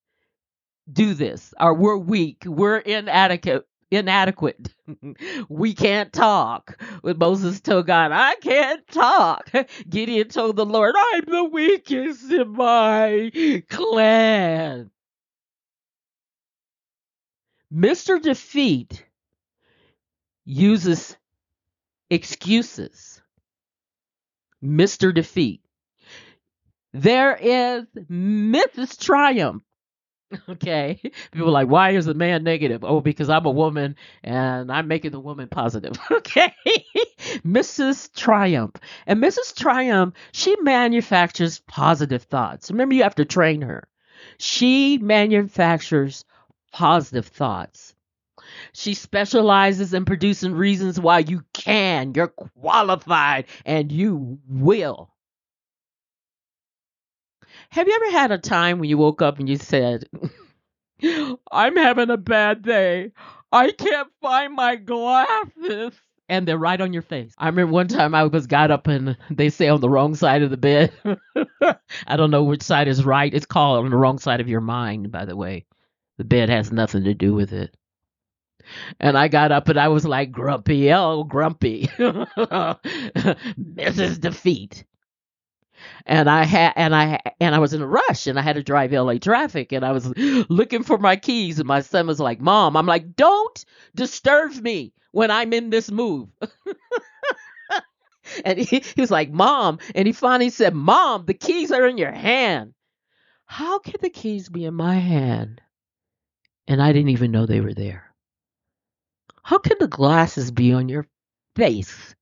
do 0.90 1.14
this 1.14 1.54
or 1.60 1.74
we're 1.74 1.96
weak, 1.96 2.44
we're 2.46 2.78
inadequate. 2.78 3.66
Inadequate. 3.92 4.72
we 5.48 5.74
can't 5.74 6.12
talk. 6.12 6.80
When 7.02 7.18
Moses 7.18 7.60
told 7.60 7.88
God, 7.88 8.12
I 8.12 8.36
can't 8.36 8.86
talk. 8.88 9.50
Gideon 9.88 10.28
told 10.28 10.56
the 10.56 10.66
Lord, 10.66 10.94
I'm 10.96 11.24
the 11.26 11.44
weakest 11.44 12.30
in 12.30 12.50
my 12.52 13.62
clan. 13.68 14.90
Mr. 17.74 18.22
Defeat 18.22 19.04
uses 20.44 21.16
excuses 22.10 23.22
Mr. 24.64 25.14
Defeat. 25.14 25.62
There 26.92 27.36
is 27.36 27.84
Mrs. 28.10 28.98
Triumph. 28.98 29.62
Okay. 30.48 31.00
People 31.32 31.48
are 31.48 31.52
like, 31.52 31.68
why 31.68 31.90
is 31.90 32.06
the 32.06 32.14
man 32.14 32.44
negative? 32.44 32.84
Oh, 32.84 33.00
because 33.00 33.28
I'm 33.30 33.46
a 33.46 33.50
woman 33.50 33.96
and 34.22 34.70
I'm 34.70 34.88
making 34.88 35.10
the 35.12 35.20
woman 35.20 35.48
positive. 35.48 35.92
Okay. 36.10 36.52
Mrs. 37.44 38.12
Triumph. 38.14 38.76
And 39.06 39.22
Mrs. 39.22 39.56
Triumph, 39.56 40.14
she 40.32 40.56
manufactures 40.60 41.60
positive 41.66 42.22
thoughts. 42.24 42.70
Remember, 42.70 42.94
you 42.94 43.02
have 43.04 43.14
to 43.16 43.24
train 43.24 43.62
her. 43.62 43.88
She 44.38 44.98
manufactures 44.98 46.24
positive 46.72 47.26
thoughts. 47.26 47.94
She 48.72 48.94
specializes 48.94 49.94
in 49.94 50.04
producing 50.04 50.52
reasons 50.54 51.00
why 51.00 51.20
you 51.20 51.42
can, 51.64 52.14
you're 52.14 52.28
qualified, 52.28 53.46
and 53.64 53.92
you 53.92 54.38
will. 54.48 55.10
Have 57.70 57.86
you 57.86 57.94
ever 57.94 58.10
had 58.10 58.32
a 58.32 58.38
time 58.38 58.78
when 58.78 58.88
you 58.88 58.98
woke 58.98 59.22
up 59.22 59.38
and 59.38 59.48
you 59.48 59.56
said, 59.56 60.04
I'm 61.52 61.76
having 61.76 62.10
a 62.10 62.16
bad 62.16 62.62
day. 62.62 63.12
I 63.52 63.72
can't 63.72 64.08
find 64.20 64.54
my 64.54 64.76
glasses. 64.76 65.92
And 66.28 66.46
they're 66.46 66.58
right 66.58 66.80
on 66.80 66.92
your 66.92 67.02
face. 67.02 67.34
I 67.38 67.46
remember 67.46 67.72
one 67.72 67.88
time 67.88 68.14
I 68.14 68.24
was 68.24 68.46
got 68.46 68.70
up 68.70 68.86
and 68.86 69.16
they 69.30 69.50
say 69.50 69.68
on 69.68 69.80
the 69.80 69.88
wrong 69.88 70.14
side 70.14 70.42
of 70.42 70.50
the 70.50 70.56
bed. 70.56 70.92
I 72.06 72.16
don't 72.16 72.30
know 72.30 72.44
which 72.44 72.62
side 72.62 72.86
is 72.86 73.04
right. 73.04 73.34
It's 73.34 73.46
called 73.46 73.84
on 73.84 73.90
the 73.90 73.96
wrong 73.96 74.18
side 74.18 74.40
of 74.40 74.48
your 74.48 74.60
mind, 74.60 75.10
by 75.10 75.24
the 75.24 75.36
way. 75.36 75.66
The 76.18 76.24
bed 76.24 76.48
has 76.48 76.70
nothing 76.70 77.04
to 77.04 77.14
do 77.14 77.34
with 77.34 77.52
it. 77.52 77.76
And 78.98 79.16
I 79.16 79.28
got 79.28 79.52
up 79.52 79.68
and 79.68 79.78
I 79.78 79.88
was 79.88 80.04
like, 80.04 80.32
grumpy, 80.32 80.92
oh, 80.92 81.24
grumpy. 81.24 81.86
Mrs. 83.58 84.20
Defeat. 84.20 84.84
And 86.04 86.28
I 86.28 86.44
had 86.44 86.74
and 86.76 86.94
I 86.94 87.20
and 87.40 87.54
I 87.54 87.58
was 87.58 87.72
in 87.72 87.80
a 87.80 87.86
rush 87.86 88.26
and 88.26 88.38
I 88.38 88.42
had 88.42 88.56
to 88.56 88.62
drive 88.62 88.92
LA 88.92 89.14
traffic 89.14 89.72
and 89.72 89.84
I 89.84 89.92
was 89.92 90.06
looking 90.16 90.82
for 90.82 90.98
my 90.98 91.16
keys 91.16 91.58
and 91.58 91.66
my 91.66 91.80
son 91.80 92.06
was 92.06 92.20
like, 92.20 92.40
"Mom," 92.40 92.76
I'm 92.76 92.86
like, 92.86 93.16
"Don't 93.16 93.64
disturb 93.94 94.54
me 94.56 94.92
when 95.12 95.30
I'm 95.30 95.54
in 95.54 95.70
this 95.70 95.90
move." 95.90 96.28
and 98.44 98.58
he, 98.58 98.80
he 98.80 99.00
was 99.00 99.10
like, 99.10 99.30
"Mom," 99.30 99.78
and 99.94 100.06
he 100.06 100.12
finally 100.12 100.50
said, 100.50 100.74
"Mom, 100.74 101.24
the 101.24 101.34
keys 101.34 101.72
are 101.72 101.86
in 101.86 101.96
your 101.96 102.12
hand." 102.12 102.74
How 103.46 103.80
could 103.80 104.00
the 104.00 104.10
keys 104.10 104.48
be 104.48 104.64
in 104.64 104.74
my 104.74 104.94
hand? 104.94 105.60
And 106.68 106.80
I 106.80 106.92
didn't 106.92 107.10
even 107.10 107.32
know 107.32 107.46
they 107.46 107.60
were 107.60 107.74
there. 107.74 108.09
How 109.42 109.58
can 109.58 109.76
the 109.80 109.88
glasses 109.88 110.50
be 110.50 110.72
on 110.72 110.88
your 110.88 111.06
face 111.56 112.14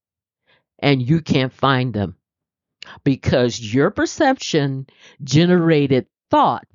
and 0.79 1.03
you 1.03 1.21
can't 1.21 1.53
find 1.53 1.93
them? 1.93 2.17
Because 3.05 3.61
your 3.61 3.91
perception 3.91 4.87
generated 5.23 6.07
thought 6.31 6.67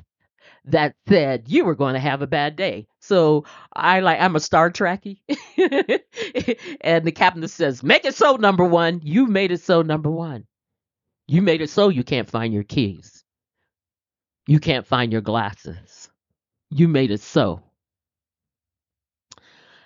that 0.66 0.96
said 1.08 1.46
you 1.48 1.66
were 1.66 1.76
going 1.76 1.94
to 1.94 2.00
have 2.00 2.22
a 2.22 2.28
bad 2.28 2.56
day. 2.56 2.88
So 3.00 3.46
I 3.74 4.00
like 4.00 4.20
I'm 4.22 4.36
a 4.36 4.40
Star 4.40 4.72
Trekkie, 4.72 5.20
and 6.82 7.06
the 7.06 7.12
captain 7.12 7.48
says, 7.48 7.84
"Make 7.84 8.06
it 8.06 8.16
so, 8.16 8.36
number 8.36 8.64
one. 8.64 9.02
You 9.04 9.28
made 9.28 9.52
it 9.52 9.62
so, 9.62 9.82
number 9.82 10.10
one. 10.12 10.46
You 11.28 11.42
made 11.42 11.62
it 11.62 11.70
so 11.70 11.90
you 11.90 12.04
can't 12.04 12.30
find 12.30 12.54
your 12.54 12.64
keys. 12.64 13.24
You 14.48 14.60
can't 14.60 14.88
find 14.88 15.12
your 15.12 15.22
glasses. 15.22 16.10
You 16.70 16.88
made 16.88 17.12
it 17.12 17.22
so." 17.22 17.63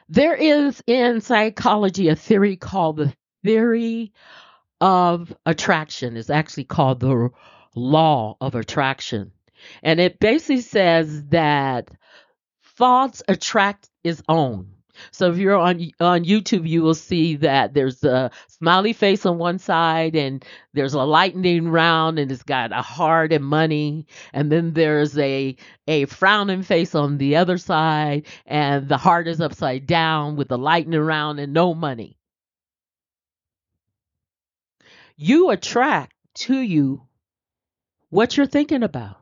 There 0.10 0.36
is 0.36 0.82
in 0.88 1.22
psychology 1.22 2.08
a 2.08 2.16
theory 2.16 2.56
called 2.56 2.98
the 2.98 3.14
theory 3.44 4.14
of 4.80 5.36
attraction. 5.46 6.16
It's 6.16 6.30
actually 6.30 6.66
called 6.66 7.00
the 7.00 7.30
law 7.76 8.38
of 8.40 8.56
attraction. 8.56 9.32
And 9.84 10.00
it 10.00 10.20
basically 10.20 10.62
says 10.62 11.26
that 11.26 11.90
thoughts 12.78 13.24
attract 13.28 13.90
its 14.04 14.22
own. 14.30 14.77
So 15.12 15.32
if 15.32 15.38
you're 15.38 15.56
on 15.56 15.92
on 16.00 16.25
YouTube, 16.25 16.68
you 16.68 16.82
will 16.82 16.94
see 16.94 17.36
that 17.38 17.74
there's 17.74 18.04
a 18.04 18.32
smiley 18.48 18.94
face 18.94 19.25
on 19.25 19.38
one 19.38 19.60
side, 19.60 20.16
and 20.16 20.44
there's 20.74 20.94
a 20.94 21.04
lightning 21.04 21.70
round, 21.70 22.20
and 22.20 22.32
it's 22.32 22.44
got 22.44 22.72
a 22.72 22.82
heart 22.82 23.34
and 23.34 23.44
money, 23.46 24.08
and 24.34 24.51
then 24.51 24.74
there's 24.74 25.18
a 25.18 25.56
a 25.88 26.06
frowning 26.06 26.63
face 26.63 26.96
on 26.96 27.18
the 27.18 27.36
other 27.36 27.58
side, 27.58 28.25
and 28.46 28.88
the 28.88 28.98
heart 28.98 29.27
is 29.27 29.42
upside 29.42 29.86
down 29.88 30.36
with 30.36 30.48
the 30.50 30.58
lightning 30.58 31.00
round 31.00 31.39
and 31.39 31.54
no 31.54 31.74
money. 31.74 32.18
You 35.16 35.50
attract 35.50 36.13
to 36.36 36.56
you 36.60 37.08
what 38.10 38.38
you're 38.38 38.46
thinking 38.46 38.84
about. 38.84 39.18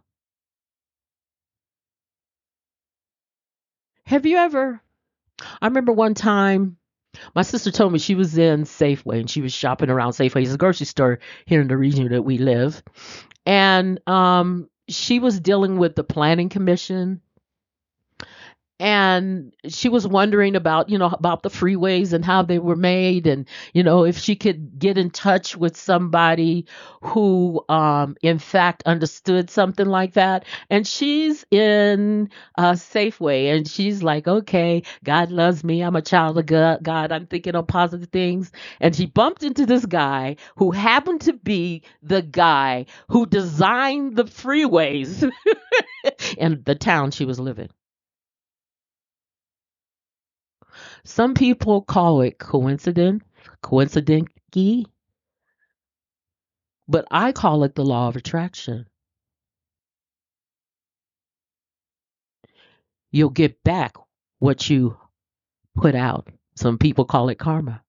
Have 4.05 4.25
you 4.25 4.38
ever 4.38 4.82
I 5.62 5.68
remember 5.68 5.92
one 5.92 6.13
time 6.13 6.77
my 7.34 7.42
sister 7.42 7.72
told 7.72 7.94
me 7.94 8.00
she 8.00 8.15
was 8.15 8.38
in 8.38 8.63
Safeway 8.63 9.20
and 9.20 9.30
she 9.30 9.42
was 9.42 9.54
shopping 9.54 9.89
around 9.89 10.12
Safeway. 10.12 10.44
It's 10.44 10.54
a 10.54 10.58
grocery 10.58 10.86
store 10.86 11.20
here 11.46 11.62
in 11.62 11.68
the 11.68 11.77
region 11.77 12.10
that 12.10 12.24
we 12.24 12.38
live. 12.38 12.84
And 13.46 14.00
um, 14.08 14.70
she 14.89 15.20
was 15.20 15.39
dealing 15.39 15.77
with 15.77 15.96
the 15.96 16.04
planning 16.04 16.50
commission 16.50 17.22
and 18.79 19.53
she 19.70 19.88
was 19.88 20.05
wondering 20.05 20.55
about 20.55 20.89
you 20.89 20.98
know 20.98 21.08
about 21.08 21.44
the 21.44 21.50
freeways 21.50 22.12
and 22.12 22.25
how 22.25 22.41
they 22.41 22.60
were 22.60 22.75
made 22.75 23.25
and 23.25 23.48
you 23.74 23.82
know 23.84 24.03
if 24.03 24.17
she 24.17 24.36
could 24.36 24.77
get 24.77 24.98
in 24.98 25.10
touch 25.10 25.55
with 25.55 25.77
somebody 25.77 26.65
who 27.01 27.63
um 27.70 28.17
in 28.22 28.38
fact 28.38 28.84
understood 28.86 29.50
something 29.50 29.86
like 29.86 30.13
that. 30.13 30.46
And 30.70 30.86
she's 30.86 31.46
in 31.51 32.29
uh 32.58 32.74
safeway 32.74 33.55
and 33.55 33.67
she's 33.67 34.03
like 34.03 34.27
okay 34.27 34.84
god 35.03 35.32
loves 35.32 35.63
me. 35.63 35.82
I'm 35.82 35.96
a 35.96 36.01
child 36.01 36.38
of 36.38 36.46
god, 36.46 37.12
i'm 37.12 37.27
thinking 37.27 37.55
of 37.55 37.67
positive 37.67 38.10
things. 38.10 38.51
And 38.82 38.96
she 38.96 39.05
bumped 39.05 39.44
into 39.44 39.65
this 39.65 39.86
guy 39.86 40.36
who 40.58 40.72
happened 40.72 41.22
to 41.22 41.34
be 41.34 41.84
the 42.03 42.22
guy 42.22 42.86
who 43.10 43.25
designed 43.25 44.15
the 44.17 44.25
freeways 44.25 45.29
in 46.38 46.62
the 46.65 46.75
town 46.75 47.12
she 47.12 47.25
was 47.25 47.39
living 47.39 47.70
Some 51.06 51.36
people 51.36 51.84
call 51.84 52.22
it 52.22 52.40
coincidence, 52.40 53.24
coincidency, 53.62 54.88
but 56.88 57.08
I 57.12 57.32
call 57.32 57.64
it 57.64 57.76
the 57.76 57.86
law 57.86 58.10
of 58.10 58.16
attraction. 58.18 58.88
You'll 63.12 63.30
get 63.30 63.64
back 63.64 63.96
what 64.40 64.70
you 64.70 64.98
put 65.76 65.96
out. 65.96 66.30
Some 66.56 66.78
people 66.78 67.06
call 67.06 67.30
it 67.30 67.40
karma. 67.40 67.84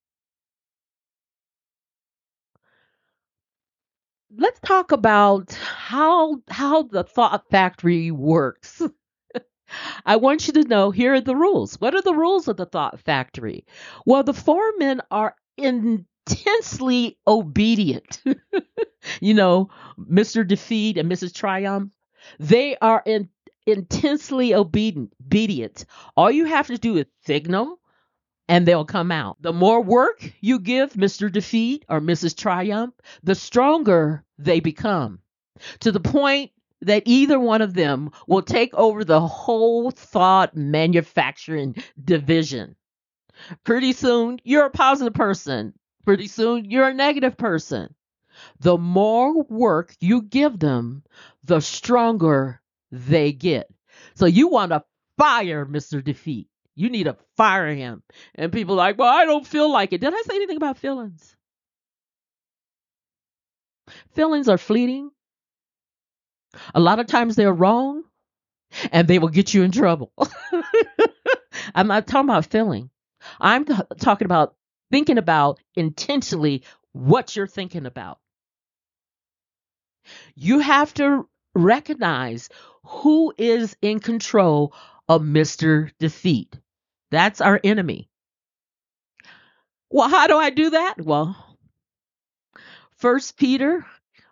Let's 4.37 4.61
talk 4.61 4.93
about 4.93 5.53
how 5.55 6.43
how 6.49 6.85
the 6.85 7.05
thought 7.05 7.49
factory 7.51 8.11
works. 8.11 8.83
I 10.05 10.17
want 10.17 10.47
you 10.47 10.53
to 10.55 10.69
know 10.69 10.91
here 10.91 11.15
are 11.15 11.21
the 11.21 11.37
rules. 11.37 11.81
What 11.81 11.95
are 11.95 12.03
the 12.03 12.15
rules 12.15 12.49
of 12.49 12.57
the 12.57 12.67
Thought 12.67 13.01
Factory? 13.01 13.65
Well, 14.05 14.23
the 14.23 14.35
foremen 14.35 15.03
are 15.11 15.35
intensely 15.57 17.19
obedient. 17.27 18.23
you 19.21 19.35
know, 19.35 19.71
Mr. 19.99 20.47
Defeat 20.47 20.99
and 20.99 21.11
Mrs. 21.11 21.35
Triumph, 21.35 21.91
they 22.39 22.77
are 22.79 23.03
in, 23.07 23.29
intensely 23.67 24.55
obedient. 24.55 25.13
obedient. 25.25 25.85
All 26.17 26.31
you 26.31 26.45
have 26.45 26.69
to 26.69 26.79
do 26.79 26.97
is 26.97 27.07
signal 27.25 27.79
and 28.49 28.67
they'll 28.67 28.85
come 28.85 29.11
out. 29.11 29.37
The 29.41 29.53
more 29.53 29.83
work 29.83 30.33
you 30.41 30.59
give 30.59 30.93
Mr. 30.93 31.31
Defeat 31.31 31.85
or 31.89 32.01
Mrs. 32.01 32.37
Triumph, 32.37 32.95
the 33.23 33.35
stronger 33.35 34.25
they 34.39 34.61
become 34.61 35.21
to 35.81 35.91
the 35.91 36.01
point 36.01 36.51
that 36.83 37.03
either 37.07 37.39
one 37.41 37.63
of 37.63 37.75
them 37.75 38.11
will 38.27 38.43
take 38.43 38.75
over 38.75 39.05
the 39.05 39.21
whole 39.21 39.91
thought 39.91 40.57
manufacturing 40.57 41.77
division. 42.03 42.77
Pretty 43.65 43.93
soon, 43.93 44.39
you're 44.45 44.67
a 44.67 44.71
positive 44.71 45.15
person. 45.15 45.75
Pretty 46.05 46.29
soon, 46.29 46.71
you're 46.71 46.89
a 46.89 46.95
negative 46.95 47.37
person. 47.37 47.95
The 48.61 48.77
more 48.77 49.43
work 49.45 49.95
you 50.01 50.23
give 50.23 50.59
them, 50.59 51.03
the 51.45 51.61
stronger 51.61 52.61
they 52.91 53.33
get. 53.33 53.69
So 54.15 54.27
you 54.27 54.49
want 54.49 54.73
to 54.73 54.85
fire 55.19 55.65
Mr. 55.67 56.05
Defeat. 56.05 56.49
You 56.75 56.91
need 56.91 57.05
to 57.05 57.17
fire 57.37 57.75
him. 57.75 58.03
And 58.35 58.53
people 58.53 58.75
are 58.75 58.79
like, 58.79 58.99
well, 58.99 59.13
I 59.13 59.25
don't 59.25 59.47
feel 59.47 59.71
like 59.73 59.93
it. 59.93 60.01
Did 60.03 60.13
I 60.13 60.23
say 60.23 60.37
anything 60.37 60.59
about 60.59 60.79
feelings? 60.79 61.35
Feelings 64.15 64.49
are 64.49 64.59
fleeting. 64.59 65.11
A 66.75 66.81
lot 66.81 66.99
of 66.99 67.07
times 67.07 67.37
they're 67.37 67.53
wrong 67.53 68.03
and 68.93 69.09
they 69.09 69.19
will 69.19 69.29
get 69.29 69.55
you 69.55 69.63
in 69.63 69.71
trouble. 69.71 70.13
I'm 71.75 71.87
not 71.89 72.07
talking 72.07 72.29
about 72.29 72.47
feeling. 72.47 72.91
I'm 73.41 73.65
t- 73.65 73.75
talking 73.99 74.27
about 74.27 74.55
thinking 74.91 75.19
about 75.19 75.59
intentionally 75.75 76.63
what 76.93 77.35
you're 77.37 77.47
thinking 77.47 77.87
about. 77.87 78.19
You 80.35 80.61
have 80.61 80.95
to 80.95 81.29
recognize 81.55 82.49
who 82.85 83.33
is 83.37 83.77
in 83.83 84.01
control 84.01 84.75
of 85.09 85.23
Mr. 85.23 85.91
Defeat. 85.99 86.57
That's 87.11 87.41
our 87.41 87.61
enemy. 87.65 88.09
Well, 89.91 90.09
how 90.09 90.27
do 90.27 90.37
I 90.37 90.51
do 90.51 90.71
that? 90.71 91.01
Well, 91.01 91.37
First 92.97 93.37
Peter 93.37 93.87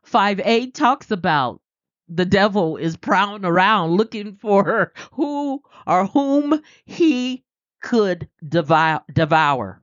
5 0.04 0.40
8 0.44 0.74
talks 0.74 1.10
about 1.10 1.60
the 2.08 2.24
devil 2.24 2.76
is 2.76 2.96
prowling 2.96 3.44
around 3.44 3.92
looking 3.92 4.36
for 4.36 4.92
who 5.12 5.62
or 5.86 6.06
whom 6.06 6.60
he 6.84 7.44
could 7.80 8.28
devour. 8.46 9.82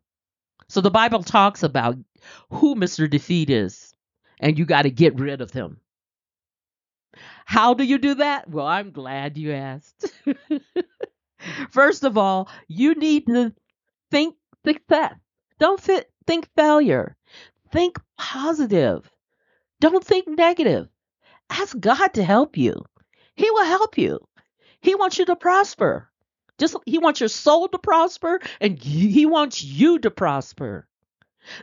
So 0.70 0.82
the 0.82 0.92
Bible 0.92 1.24
talks 1.24 1.64
about 1.64 1.98
who 2.52 2.76
Mr. 2.76 3.10
Defeat 3.10 3.50
is, 3.50 3.94
and 4.40 4.58
you 4.58 4.66
got 4.66 4.84
to 4.84 4.92
get 4.92 5.20
rid 5.20 5.42
of 5.42 5.52
him. 5.52 5.80
How 7.46 7.74
do 7.74 7.84
you 7.84 7.98
do 7.98 8.16
that? 8.16 8.50
Well, 8.50 8.66
I'm 8.66 8.92
glad 8.92 9.38
you 9.38 9.52
asked. 9.52 10.12
First 11.70 12.04
of 12.04 12.18
all, 12.18 12.50
you 12.68 12.94
need 12.96 13.28
to 13.28 13.54
think 14.10 14.36
success. 14.66 15.16
Don't 15.60 15.82
think 15.82 16.48
failure. 16.56 17.18
Think 17.72 18.00
positive. 18.18 19.10
Don't 19.80 20.04
think 20.04 20.28
negative. 20.28 20.88
Ask 21.52 21.78
God 21.80 22.14
to 22.14 22.24
help 22.24 22.58
you. 22.58 22.86
He 23.36 23.52
will 23.52 23.66
help 23.66 23.98
you. 23.98 24.26
He 24.80 24.96
wants 24.96 25.20
you 25.20 25.26
to 25.26 25.36
prosper. 25.36 26.10
Just 26.58 26.78
he 26.86 26.98
wants 26.98 27.20
your 27.20 27.30
soul 27.30 27.68
to 27.68 27.78
prosper 27.78 28.40
and 28.62 28.80
he 28.82 29.26
wants 29.26 29.62
you 29.62 30.00
to 30.00 30.12
prosper. 30.12 30.88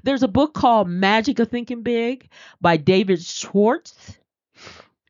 There's 0.02 0.22
a 0.22 0.28
book 0.28 0.52
called 0.52 0.88
Magic 0.88 1.38
of 1.38 1.48
Thinking 1.48 1.82
Big 1.82 2.28
by 2.60 2.76
David 2.76 3.22
Schwartz. 3.22 4.18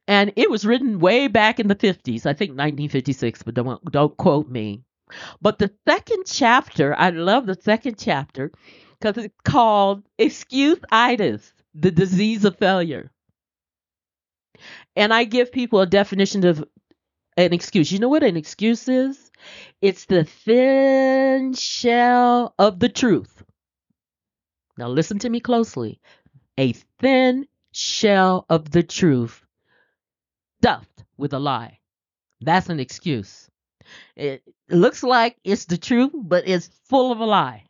And 0.07 0.33
it 0.37 0.49
was 0.49 0.65
written 0.65 1.01
way 1.01 1.27
back 1.27 1.59
in 1.59 1.67
the 1.67 1.75
50s, 1.75 2.25
I 2.25 2.33
think 2.33 2.51
1956, 2.51 3.43
but 3.43 3.55
don't 3.55 3.85
don't 3.91 4.17
quote 4.17 4.49
me. 4.49 4.85
But 5.43 5.59
the 5.59 5.73
second 5.89 6.25
chapter, 6.27 6.95
I 6.97 7.11
love 7.11 7.47
the 7.47 7.59
second 7.61 7.99
chapter 7.99 8.53
because 9.01 9.25
it's 9.25 9.35
called 9.43 10.05
Excuse-itis, 10.19 11.53
the 11.75 11.91
disease 11.91 12.45
of 12.45 12.59
failure 12.59 13.11
and 14.99 15.15
I 15.15 15.25
give 15.25 15.53
people 15.53 15.81
a 15.81 15.87
definition 15.87 16.45
of 16.45 16.65
an 17.37 17.53
excuse. 17.53 17.93
You 17.93 18.01
know 18.01 18.09
what 18.09 18.25
an 18.25 18.37
excuse 18.37 18.89
is? 18.89 19.31
It's 19.81 20.07
the 20.07 20.25
thin 20.25 21.55
shell 21.55 22.53
of 22.59 22.81
the 22.81 22.89
truth. 22.89 23.45
Now, 24.77 24.89
listen 24.89 25.21
to 25.21 25.31
me 25.31 25.39
closely. 25.39 26.01
A 26.59 26.73
thin 26.99 27.47
shell 27.73 28.45
of 28.51 28.73
the 28.73 28.83
truth 28.83 29.41
stuffed 30.61 31.05
with 31.17 31.33
a 31.33 31.39
lie. 31.39 31.79
That's 32.41 32.69
an 32.69 32.81
excuse. 32.81 33.49
It 34.17 34.43
looks 34.69 35.05
like 35.05 35.37
it's 35.45 35.67
the 35.67 35.79
truth, 35.79 36.11
but 36.13 36.49
it's 36.49 36.71
full 36.89 37.13
of 37.13 37.21
a 37.21 37.25
lie. 37.25 37.65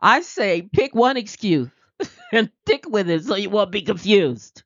I 0.00 0.20
say 0.20 0.62
pick 0.62 0.94
one 0.94 1.16
excuse 1.16 1.70
and 2.32 2.52
stick 2.62 2.88
with 2.88 3.10
it 3.10 3.24
so 3.24 3.34
you 3.34 3.50
won't 3.50 3.72
be 3.72 3.82
confused. 3.82 4.62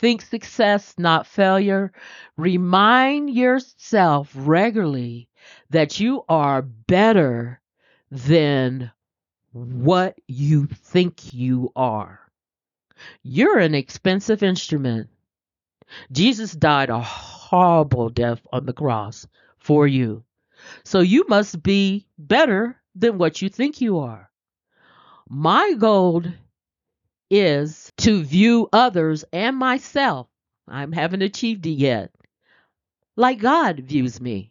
Think 0.00 0.22
success, 0.22 0.94
not 0.96 1.26
failure. 1.26 1.92
Remind 2.38 3.28
yourself 3.28 4.32
regularly 4.34 5.28
that 5.68 6.00
you 6.00 6.24
are 6.26 6.62
better 6.62 7.60
than 8.10 8.92
what 9.52 10.18
you 10.26 10.68
think 10.68 11.34
you 11.34 11.70
are. 11.76 12.18
You're 13.22 13.58
an 13.58 13.74
expensive 13.74 14.42
instrument. 14.42 15.10
Jesus 16.10 16.52
died 16.52 16.88
a 16.88 17.00
horrible 17.00 18.08
death 18.08 18.40
on 18.50 18.64
the 18.64 18.72
cross 18.72 19.26
for 19.58 19.86
you. 19.86 20.24
So 20.82 21.00
you 21.00 21.26
must 21.28 21.62
be 21.62 22.06
better 22.16 22.80
than 22.94 23.18
what 23.18 23.42
you 23.42 23.50
think 23.50 23.82
you 23.82 23.98
are. 23.98 24.30
My 25.28 25.74
goal 25.74 26.22
is 27.30 27.79
to 27.98 28.22
view 28.22 28.68
others 28.72 29.24
and 29.32 29.56
myself. 29.56 30.28
I 30.68 30.86
haven't 30.92 31.22
achieved 31.22 31.66
it 31.66 31.70
yet. 31.70 32.12
Like 33.16 33.40
God 33.40 33.80
views 33.80 34.20
me. 34.20 34.50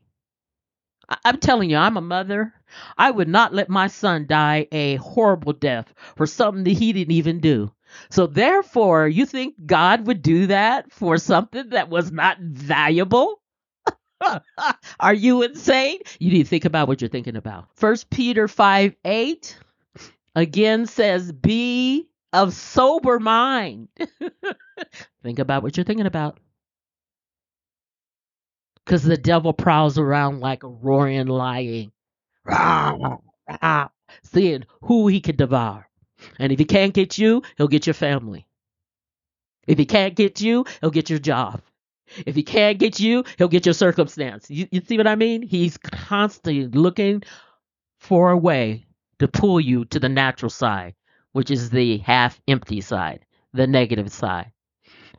I'm 1.23 1.37
telling 1.39 1.69
you, 1.69 1.77
I'm 1.77 1.97
a 1.97 2.01
mother. 2.01 2.53
I 2.97 3.09
would 3.09 3.27
not 3.27 3.53
let 3.53 3.69
my 3.69 3.87
son 3.87 4.27
die 4.27 4.67
a 4.71 4.97
horrible 4.97 5.53
death 5.53 5.91
for 6.15 6.27
something 6.27 6.63
that 6.65 6.77
he 6.77 6.93
didn't 6.93 7.13
even 7.13 7.39
do. 7.39 7.71
So 8.11 8.27
therefore, 8.27 9.07
you 9.07 9.25
think 9.25 9.55
God 9.65 10.05
would 10.05 10.21
do 10.21 10.47
that 10.47 10.91
for 10.91 11.17
something 11.17 11.69
that 11.69 11.89
was 11.89 12.11
not 12.11 12.37
valuable? 12.39 13.41
Are 14.99 15.13
you 15.13 15.41
insane? 15.41 15.99
You 16.19 16.31
need 16.31 16.43
to 16.43 16.49
think 16.49 16.65
about 16.65 16.87
what 16.87 17.01
you're 17.01 17.09
thinking 17.09 17.35
about. 17.35 17.65
First 17.75 18.09
Peter 18.09 18.47
5 18.47 18.95
8 19.03 19.59
again 20.35 20.85
says, 20.85 21.31
Be 21.31 22.08
of 22.33 22.53
sober 22.53 23.19
mind. 23.19 23.89
think 25.23 25.39
about 25.39 25.63
what 25.63 25.77
you're 25.77 25.83
thinking 25.83 26.05
about. 26.05 26.39
Because 28.85 29.03
the 29.03 29.17
devil 29.17 29.53
prowls 29.53 29.97
around 29.97 30.39
like 30.39 30.63
a 30.63 30.67
roaring 30.67 31.27
lion, 31.27 31.91
seeing 34.23 34.65
who 34.81 35.07
he 35.07 35.21
can 35.21 35.35
devour. 35.35 35.87
And 36.39 36.51
if 36.51 36.59
he 36.59 36.65
can't 36.65 36.93
get 36.93 37.17
you, 37.17 37.43
he'll 37.57 37.67
get 37.67 37.85
your 37.85 37.93
family. 37.93 38.47
If 39.67 39.77
he 39.77 39.85
can't 39.85 40.15
get 40.15 40.41
you, 40.41 40.65
he'll 40.81 40.89
get 40.89 41.09
your 41.09 41.19
job. 41.19 41.61
If 42.25 42.35
he 42.35 42.43
can't 42.43 42.79
get 42.79 42.99
you, 42.99 43.23
he'll 43.37 43.47
get 43.47 43.65
your 43.67 43.73
circumstance. 43.73 44.49
You, 44.49 44.67
you 44.71 44.81
see 44.81 44.97
what 44.97 45.07
I 45.07 45.15
mean? 45.15 45.43
He's 45.43 45.77
constantly 45.77 46.65
looking 46.67 47.23
for 47.99 48.31
a 48.31 48.37
way 48.37 48.87
to 49.19 49.27
pull 49.27 49.59
you 49.59 49.85
to 49.85 49.99
the 49.99 50.09
natural 50.09 50.49
side, 50.49 50.95
which 51.33 51.51
is 51.51 51.69
the 51.69 51.97
half 51.97 52.41
empty 52.47 52.81
side, 52.81 53.25
the 53.53 53.67
negative 53.67 54.11
side. 54.11 54.51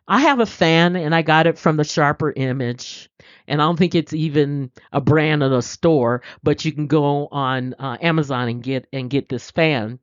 I 0.09 0.23
have 0.23 0.41
a 0.41 0.47
fan 0.47 0.97
and 0.97 1.15
I 1.15 1.23
got 1.23 1.47
it 1.47 1.57
from 1.57 1.77
the 1.77 1.85
Sharper 1.85 2.33
Image. 2.35 3.09
And 3.47 3.63
I 3.63 3.65
don't 3.67 3.77
think 3.77 3.95
it's 3.95 4.13
even 4.13 4.73
a 4.93 5.01
brand 5.01 5.43
of 5.43 5.53
a 5.53 5.63
store, 5.63 6.23
but 6.43 6.65
you 6.65 6.73
can 6.73 6.89
go 6.89 7.29
on 7.31 7.75
uh, 7.79 7.97
Amazon 8.01 8.49
and 8.49 8.63
get 8.63 8.89
and 8.93 9.09
get 9.09 9.29
this 9.29 9.51
fan. 9.51 10.01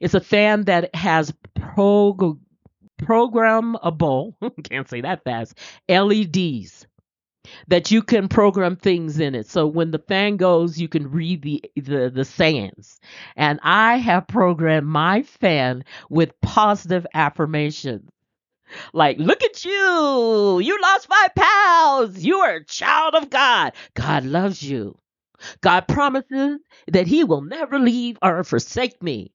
It's 0.00 0.14
a 0.14 0.20
fan 0.20 0.64
that 0.64 0.94
has 0.94 1.32
prog- 1.54 2.40
programmable, 3.02 4.34
can't 4.64 4.88
say 4.88 5.02
that 5.02 5.24
fast, 5.24 5.58
LEDs 5.88 6.86
that 7.68 7.90
you 7.90 8.02
can 8.02 8.28
program 8.28 8.76
things 8.76 9.18
in 9.18 9.34
it. 9.34 9.46
So 9.46 9.66
when 9.66 9.90
the 9.90 9.98
fan 9.98 10.36
goes, 10.36 10.78
you 10.78 10.88
can 10.88 11.10
read 11.10 11.42
the 11.42 11.62
the 11.76 12.10
the 12.10 12.24
sayings. 12.24 13.00
And 13.36 13.60
I 13.62 13.96
have 13.96 14.28
programmed 14.28 14.86
my 14.86 15.22
fan 15.22 15.84
with 16.08 16.40
positive 16.40 17.06
affirmations. 17.14 18.10
Like, 18.92 19.18
look 19.18 19.42
at 19.42 19.64
you. 19.64 20.60
You 20.62 20.78
lost 20.80 21.08
five 21.08 21.34
pounds. 21.34 22.24
You 22.24 22.38
are 22.38 22.54
a 22.56 22.64
child 22.64 23.14
of 23.14 23.30
God. 23.30 23.72
God 23.94 24.24
loves 24.24 24.62
you. 24.62 24.96
God 25.60 25.88
promises 25.88 26.58
that 26.88 27.06
he 27.06 27.24
will 27.24 27.40
never 27.40 27.78
leave 27.78 28.18
or 28.22 28.44
forsake 28.44 29.02
me. 29.02 29.32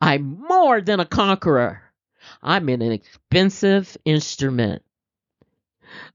I'm 0.00 0.44
more 0.48 0.80
than 0.80 1.00
a 1.00 1.06
conqueror. 1.06 1.82
I'm 2.42 2.68
an 2.68 2.82
expensive 2.82 3.96
instrument. 4.04 4.82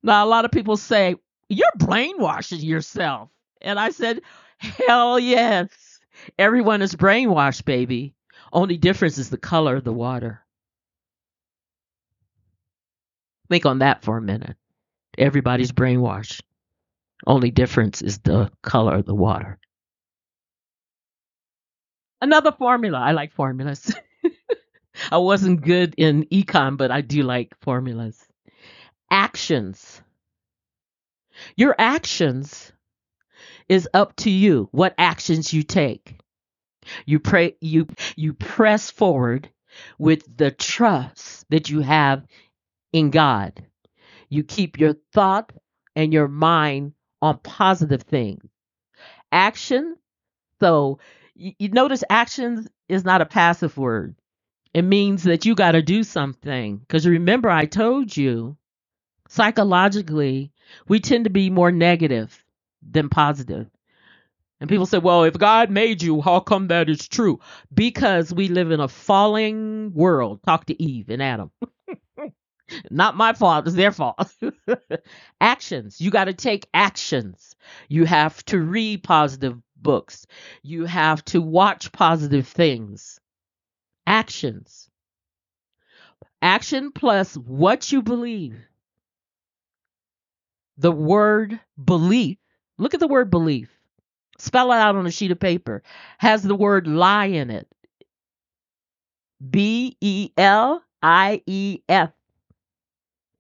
Now, 0.04 0.26
a 0.26 0.28
lot 0.28 0.46
of 0.46 0.52
people 0.52 0.78
say, 0.78 1.16
You're 1.52 1.68
brainwashing 1.76 2.62
yourself. 2.62 3.30
And 3.62 3.78
I 3.78 3.90
said, 3.90 4.22
Hell 4.58 5.20
yes. 5.20 6.00
Everyone 6.40 6.82
is 6.82 6.96
brainwashed, 6.96 7.66
baby. 7.66 8.14
Only 8.54 8.78
difference 8.78 9.18
is 9.18 9.30
the 9.30 9.38
color 9.38 9.76
of 9.76 9.84
the 9.84 9.92
water. 9.92 10.40
Think 13.50 13.66
on 13.66 13.80
that 13.80 14.02
for 14.02 14.18
a 14.18 14.22
minute. 14.22 14.56
Everybody's 15.18 15.74
brainwashed. 15.74 16.42
Only 17.28 17.52
difference 17.52 18.02
is 18.02 18.20
the 18.20 18.50
color 18.62 18.96
of 18.96 19.06
the 19.06 19.16
water. 19.16 19.60
Another 22.22 22.54
formula. 22.54 22.98
I 22.98 23.12
like 23.12 23.34
formulas. 23.34 23.94
I 25.12 25.18
wasn't 25.18 25.64
good 25.64 25.96
in 25.98 26.26
econ, 26.32 26.78
but 26.78 26.92
I 26.92 27.02
do 27.02 27.24
like 27.24 27.54
formulas. 27.60 28.24
Actions. 29.10 30.02
Your 31.58 31.76
actions 31.80 32.72
is 33.70 33.88
up 33.94 34.16
to 34.18 34.30
you. 34.30 34.70
What 34.72 34.96
actions 34.98 35.54
you 35.54 35.64
take. 35.64 36.18
You 37.06 37.20
pray 37.20 37.56
you 37.62 37.88
you 38.16 38.34
press 38.34 38.92
forward 38.92 39.50
with 40.00 40.26
the 40.38 40.52
trust 40.52 41.46
that 41.50 41.70
you 41.70 41.82
have 41.82 42.26
in 42.94 43.12
God. 43.12 43.66
You 44.30 44.44
keep 44.44 44.80
your 44.80 44.96
thought 45.14 45.54
and 45.96 46.14
your 46.14 46.28
mind 46.30 46.94
on 47.22 47.40
positive 47.40 48.04
things. 48.04 48.44
Action, 49.32 49.98
so 50.60 51.00
you, 51.36 51.54
you 51.60 51.70
notice 51.70 52.04
actions 52.10 52.68
is 52.90 53.06
not 53.06 53.22
a 53.22 53.26
passive 53.28 53.78
word. 53.78 54.16
It 54.74 54.84
means 54.84 55.24
that 55.24 55.46
you 55.46 55.56
got 55.56 55.74
to 55.74 55.82
do 55.84 56.04
something. 56.04 56.78
Because 56.78 57.08
remember, 57.08 57.50
I 57.50 57.66
told 57.66 58.16
you 58.16 58.58
psychologically, 59.32 60.52
we 60.90 61.00
tend 61.00 61.24
to 61.24 61.30
be 61.30 61.50
more 61.50 61.72
negative 61.72 62.44
than 62.82 63.08
positive. 63.08 63.68
And 64.60 64.70
people 64.70 64.86
say, 64.86 64.98
well, 64.98 65.24
if 65.24 65.38
God 65.38 65.72
made 65.72 66.04
you, 66.04 66.22
how 66.22 66.42
come 66.42 66.68
that 66.68 66.90
is 66.90 67.08
true? 67.08 67.40
Because 67.74 68.34
we 68.34 68.50
live 68.50 68.72
in 68.72 68.82
a 68.82 68.90
falling 68.90 69.94
world. 69.94 70.44
Talk 70.44 70.66
to 70.66 70.84
Eve 70.84 71.10
and 71.10 71.24
Adam. 71.24 71.50
Not 72.92 73.16
my 73.16 73.32
fault, 73.34 73.68
it's 73.68 73.76
their 73.76 73.94
fault. 73.94 74.34
actions. 75.42 76.02
You 76.02 76.12
got 76.12 76.26
to 76.26 76.34
take 76.34 76.68
actions. 76.74 77.56
You 77.88 78.06
have 78.06 78.44
to 78.46 78.60
read 78.60 79.02
positive 79.02 79.58
books. 79.78 80.28
You 80.62 80.86
have 80.86 81.24
to 81.26 81.42
watch 81.42 81.92
positive 81.92 82.48
things. 82.48 83.20
Actions. 84.06 84.90
Action 86.42 86.92
plus 86.92 87.36
what 87.36 87.92
you 87.94 88.02
believe. 88.02 88.56
The 90.82 90.92
word 90.92 91.60
belief. 91.84 92.40
Look 92.80 92.96
at 92.96 93.00
the 93.00 93.08
word 93.08 93.30
belief. 93.30 93.70
Spell 94.40 94.72
it 94.72 94.78
out 94.78 94.96
on 94.96 95.06
a 95.06 95.12
sheet 95.12 95.30
of 95.30 95.40
paper. 95.40 95.84
Has 96.18 96.42
the 96.42 96.56
word 96.56 96.88
lie 96.88 97.28
in 97.28 97.52
it. 97.52 97.68
B 99.48 99.96
E 100.02 100.32
L 100.38 100.84
I 101.04 101.44
E 101.46 101.82
F. 101.88 102.12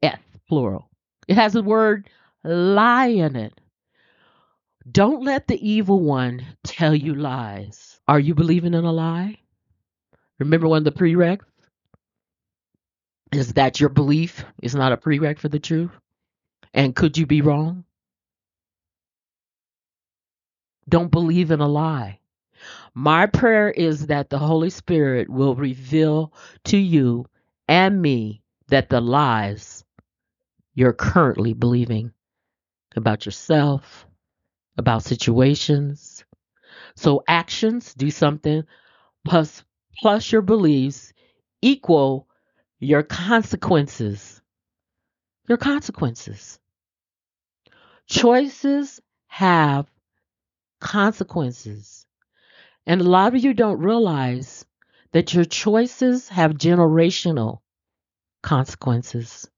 F, 0.04 0.19
plural. 0.47 0.88
It 1.27 1.36
has 1.36 1.54
the 1.54 1.63
word 1.63 2.10
lie 2.43 3.08
in 3.08 3.36
it. 3.36 3.60
Don't 4.91 5.23
let 5.23 5.47
the 5.47 5.67
evil 5.67 5.99
one 5.99 6.45
tell 6.63 6.93
you 6.93 7.15
lies. 7.15 7.99
Are 8.08 8.19
you 8.19 8.36
believing 8.36 8.75
in 8.75 8.84
a 8.84 8.91
lie? 8.91 9.39
Remember 10.38 10.67
one 10.67 10.80
of 10.80 10.84
the 10.84 10.91
prereqs? 10.91 11.45
Is 13.32 13.54
that 13.54 13.80
your 13.80 13.89
belief 13.89 14.45
is 14.62 14.75
not 14.75 14.91
a 14.91 14.97
prereq 14.97 15.39
for 15.39 15.49
the 15.49 15.60
truth? 15.60 15.91
And 16.73 16.95
could 16.95 17.17
you 17.17 17.25
be 17.25 17.41
wrong? 17.41 17.86
Don't 20.88 21.12
believe 21.12 21.51
in 21.51 21.60
a 21.60 21.67
lie. 21.67 22.19
My 22.93 23.25
prayer 23.25 23.69
is 23.69 24.07
that 24.07 24.29
the 24.29 24.39
Holy 24.39 24.69
Spirit 24.69 25.29
will 25.29 25.55
reveal 25.55 26.34
to 26.65 26.77
you 26.77 27.25
and 27.67 28.01
me 28.01 28.41
that 28.67 28.89
the 28.89 29.01
lies 29.01 29.84
you're 30.75 30.93
currently 30.93 31.53
believing 31.53 32.12
about 32.95 33.25
yourself, 33.25 34.07
about 34.77 35.03
situations. 35.03 36.23
So 36.95 37.23
actions, 37.27 37.93
do 37.93 38.12
something, 38.12 38.63
plus 39.25 39.63
plus 39.97 40.31
your 40.31 40.41
beliefs 40.41 41.13
equal 41.62 42.27
your 42.79 43.03
consequences. 43.03 44.41
Your 45.47 45.57
consequences. 45.57 46.61
Choices 48.12 49.00
have 49.28 49.89
consequences. 50.82 52.06
And 52.86 53.00
a 53.00 53.06
lot 53.06 53.34
of 53.34 53.41
you 53.41 53.54
don't 53.54 53.80
realize 53.80 54.65
that 55.13 55.34
your 55.34 55.45
choices 55.45 56.28
have 56.28 56.52
generational 56.52 57.60
consequences. 58.43 59.50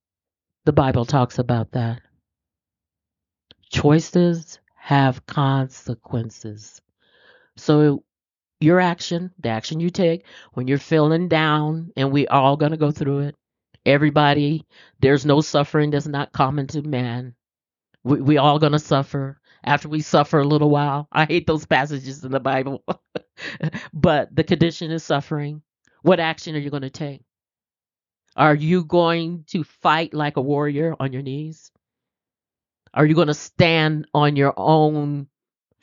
The 0.66 0.72
Bible 0.72 1.04
talks 1.04 1.40
about 1.40 1.72
that. 1.72 2.02
Choices 3.72 4.60
have 4.76 5.26
consequences. 5.26 6.80
So 7.58 8.04
your 8.60 8.80
action, 8.80 9.32
the 9.40 9.50
action 9.50 9.80
you 9.80 9.90
take 9.90 10.28
when 10.54 10.68
you're 10.68 10.78
feeling 10.78 11.28
down, 11.28 11.92
and 11.98 12.12
we 12.12 12.28
all 12.28 12.56
gonna 12.56 12.78
go 12.78 12.92
through 12.92 13.22
it. 13.22 13.36
Everybody, 13.84 14.68
there's 15.00 15.26
no 15.26 15.42
suffering 15.42 15.90
that's 15.90 16.06
not 16.06 16.34
common 16.34 16.68
to 16.68 16.84
man. 16.84 17.34
We 18.04 18.22
we 18.22 18.38
all 18.38 18.60
gonna 18.60 18.80
suffer 18.80 19.40
after 19.64 19.90
we 19.90 20.02
suffer 20.02 20.40
a 20.40 20.48
little 20.48 20.70
while. 20.70 21.08
I 21.12 21.26
hate 21.26 21.48
those 21.48 21.66
passages 21.66 22.24
in 22.24 22.32
the 22.32 22.40
Bible, 22.40 22.84
but 23.94 24.36
the 24.36 24.44
condition 24.44 24.92
is 24.92 25.04
suffering. 25.04 25.62
What 26.02 26.20
action 26.20 26.56
are 26.56 26.60
you 26.60 26.70
gonna 26.70 26.90
take? 26.90 27.24
Are 28.36 28.56
you 28.56 28.84
going 28.84 29.46
to 29.50 29.64
fight 29.64 30.14
like 30.14 30.38
a 30.38 30.42
warrior 30.42 30.96
on 31.00 31.14
your 31.14 31.22
knees? 31.22 31.72
Are 32.94 33.06
you 33.06 33.16
going 33.16 33.28
to 33.28 33.34
stand 33.34 34.08
on 34.14 34.36
your 34.36 34.54
own 34.58 35.28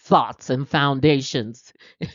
thoughts 0.01 0.51
and 0.51 0.69
foundations? 0.69 1.73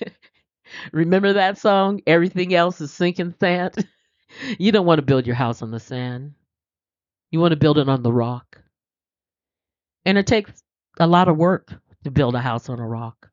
Remember 0.94 1.34
that 1.34 1.58
song? 1.58 2.02
Everything 2.08 2.54
else 2.54 2.82
is 2.82 2.92
sinking 2.94 3.36
sand. 3.40 3.88
you 4.60 4.72
don't 4.72 4.86
want 4.86 5.00
to 5.00 5.06
build 5.06 5.26
your 5.26 5.36
house 5.36 5.62
on 5.62 5.72
the 5.72 5.80
sand. 5.80 6.34
You 7.32 7.40
want 7.40 7.52
to 7.52 7.58
build 7.58 7.78
it 7.78 7.90
on 7.90 8.04
the 8.04 8.14
rock. 8.14 8.62
And 10.06 10.18
it 10.18 10.28
takes 10.28 10.64
a 11.00 11.08
lot 11.08 11.28
of 11.28 11.38
work 11.38 11.74
to 12.04 12.12
build 12.12 12.36
a 12.36 12.42
house 12.42 12.70
on 12.70 12.80
a 12.80 12.88
rock. 12.88 13.30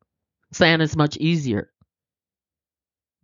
Sand 0.52 0.82
is 0.82 0.96
much 0.96 1.16
easier. 1.16 1.70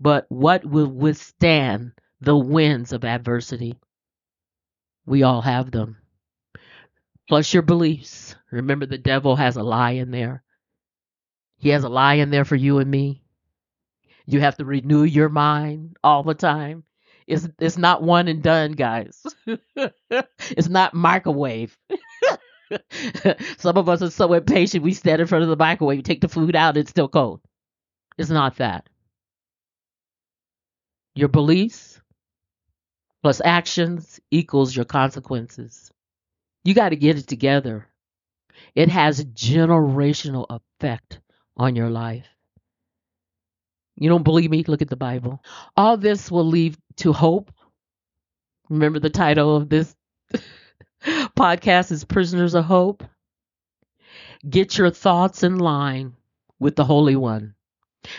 But 0.01 0.27
what 0.29 0.65
will 0.65 0.87
withstand 0.87 1.93
the 2.21 2.37
winds 2.37 2.93
of 2.93 3.05
adversity? 3.05 3.79
We 5.07 5.23
all 5.23 5.41
have 5.43 5.71
them. 5.71 5.97
Plus 7.29 7.53
your 7.53 7.63
beliefs. 7.63 8.35
Remember, 8.51 8.87
the 8.87 8.99
devil 8.99 9.37
has 9.37 9.57
a 9.57 9.63
lie 9.63 9.93
in 9.93 10.11
there. 10.11 10.43
He 11.59 11.71
has 11.71 11.85
a 11.85 11.89
lie 11.89 12.15
in 12.15 12.31
there 12.31 12.45
for 12.45 12.57
you 12.57 12.79
and 12.79 12.91
me. 12.91 13.23
You 14.27 14.41
have 14.41 14.57
to 14.59 14.65
renew 14.65 15.05
your 15.05 15.29
mind 15.29 15.97
all 16.05 16.23
the 16.23 16.35
time. 16.35 16.85
It's 17.27 17.49
it's 17.59 17.77
not 17.79 18.03
one 18.03 18.29
and 18.29 18.43
done, 18.43 18.73
guys. 18.73 19.23
it's 20.17 20.69
not 20.69 20.95
microwave. 20.95 21.77
Some 23.59 23.77
of 23.77 23.89
us 23.89 24.03
are 24.03 24.11
so 24.11 24.33
impatient 24.33 24.85
we 24.85 24.93
stand 24.93 25.21
in 25.21 25.27
front 25.27 25.45
of 25.45 25.51
the 25.51 25.57
microwave, 25.57 26.03
take 26.03 26.21
the 26.21 26.29
food 26.29 26.57
out, 26.57 26.77
it's 26.77 26.91
still 26.91 27.09
cold. 27.09 27.41
It's 28.17 28.31
not 28.31 28.57
that. 28.57 28.89
Your 31.15 31.29
beliefs 31.29 32.01
plus 33.23 33.41
actions 33.45 34.21
equals 34.31 34.75
your 34.75 34.85
consequences. 34.85 35.91
You 36.65 36.75
got 36.75 36.91
to 36.91 36.97
get 36.97 37.19
it 37.19 37.27
together. 37.27 37.87
It 38.75 38.89
has 38.89 39.25
generational 39.25 40.47
effect 40.49 41.21
on 41.57 41.77
your 41.77 41.91
life. 41.91 42.27
You 43.97 44.09
don't 44.09 44.23
believe 44.23 44.51
me? 44.51 44.65
Look 44.67 44.83
at 44.83 44.89
the 44.89 44.97
Bible. 44.97 45.43
All 45.77 45.97
this 45.97 46.31
will 46.31 46.47
lead 46.47 46.77
to 46.99 47.13
hope. 47.13 47.51
Remember 48.69 49.01
the 49.01 49.11
title 49.11 49.57
of 49.57 49.69
this 49.69 49.95
podcast 51.05 51.93
is 51.93 52.05
Prisoners 52.05 52.55
of 52.55 52.65
Hope. 52.65 53.05
Get 54.49 54.79
your 54.79 54.91
thoughts 54.91 55.43
in 55.43 55.59
line 55.59 56.15
with 56.59 56.77
the 56.77 56.85
Holy 56.85 57.17
One. 57.17 57.55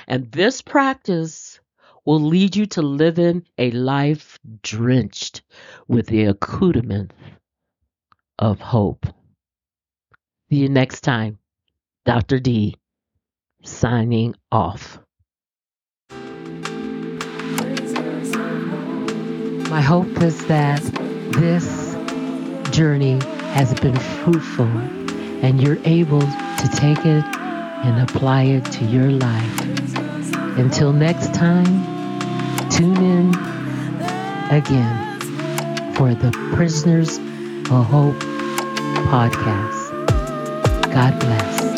And 0.07 0.31
this 0.31 0.61
practice 0.61 1.59
will 2.05 2.19
lead 2.19 2.55
you 2.55 2.65
to 2.65 2.81
living 2.81 3.45
a 3.57 3.71
life 3.71 4.39
drenched 4.61 5.41
with 5.87 6.07
the 6.07 6.25
accoutrements 6.25 7.15
of 8.37 8.59
hope. 8.59 9.05
See 10.49 10.57
you 10.57 10.69
next 10.69 11.01
time. 11.01 11.37
Dr. 12.05 12.39
D 12.39 12.75
signing 13.63 14.35
off. 14.51 14.99
My 19.69 19.81
hope 19.81 20.21
is 20.23 20.45
that 20.47 20.81
this 21.33 21.88
journey 22.79 23.19
has 23.51 23.73
been 23.81 23.97
fruitful 23.97 24.65
and 25.43 25.61
you're 25.61 25.79
able 25.83 26.21
to 26.21 26.69
take 26.75 26.99
it 26.99 27.25
and 27.85 28.09
apply 28.09 28.43
it 28.43 28.63
to 28.63 28.85
your 28.85 29.11
life. 29.11 29.61
Until 30.57 30.93
next 30.93 31.33
time, 31.33 31.65
tune 32.69 32.95
in 32.95 33.35
again 34.49 35.19
for 35.93 36.13
the 36.13 36.31
Prisoners 36.55 37.17
of 37.69 37.85
Hope 37.85 38.15
podcast. 39.11 39.91
God 40.93 41.19
bless. 41.19 41.68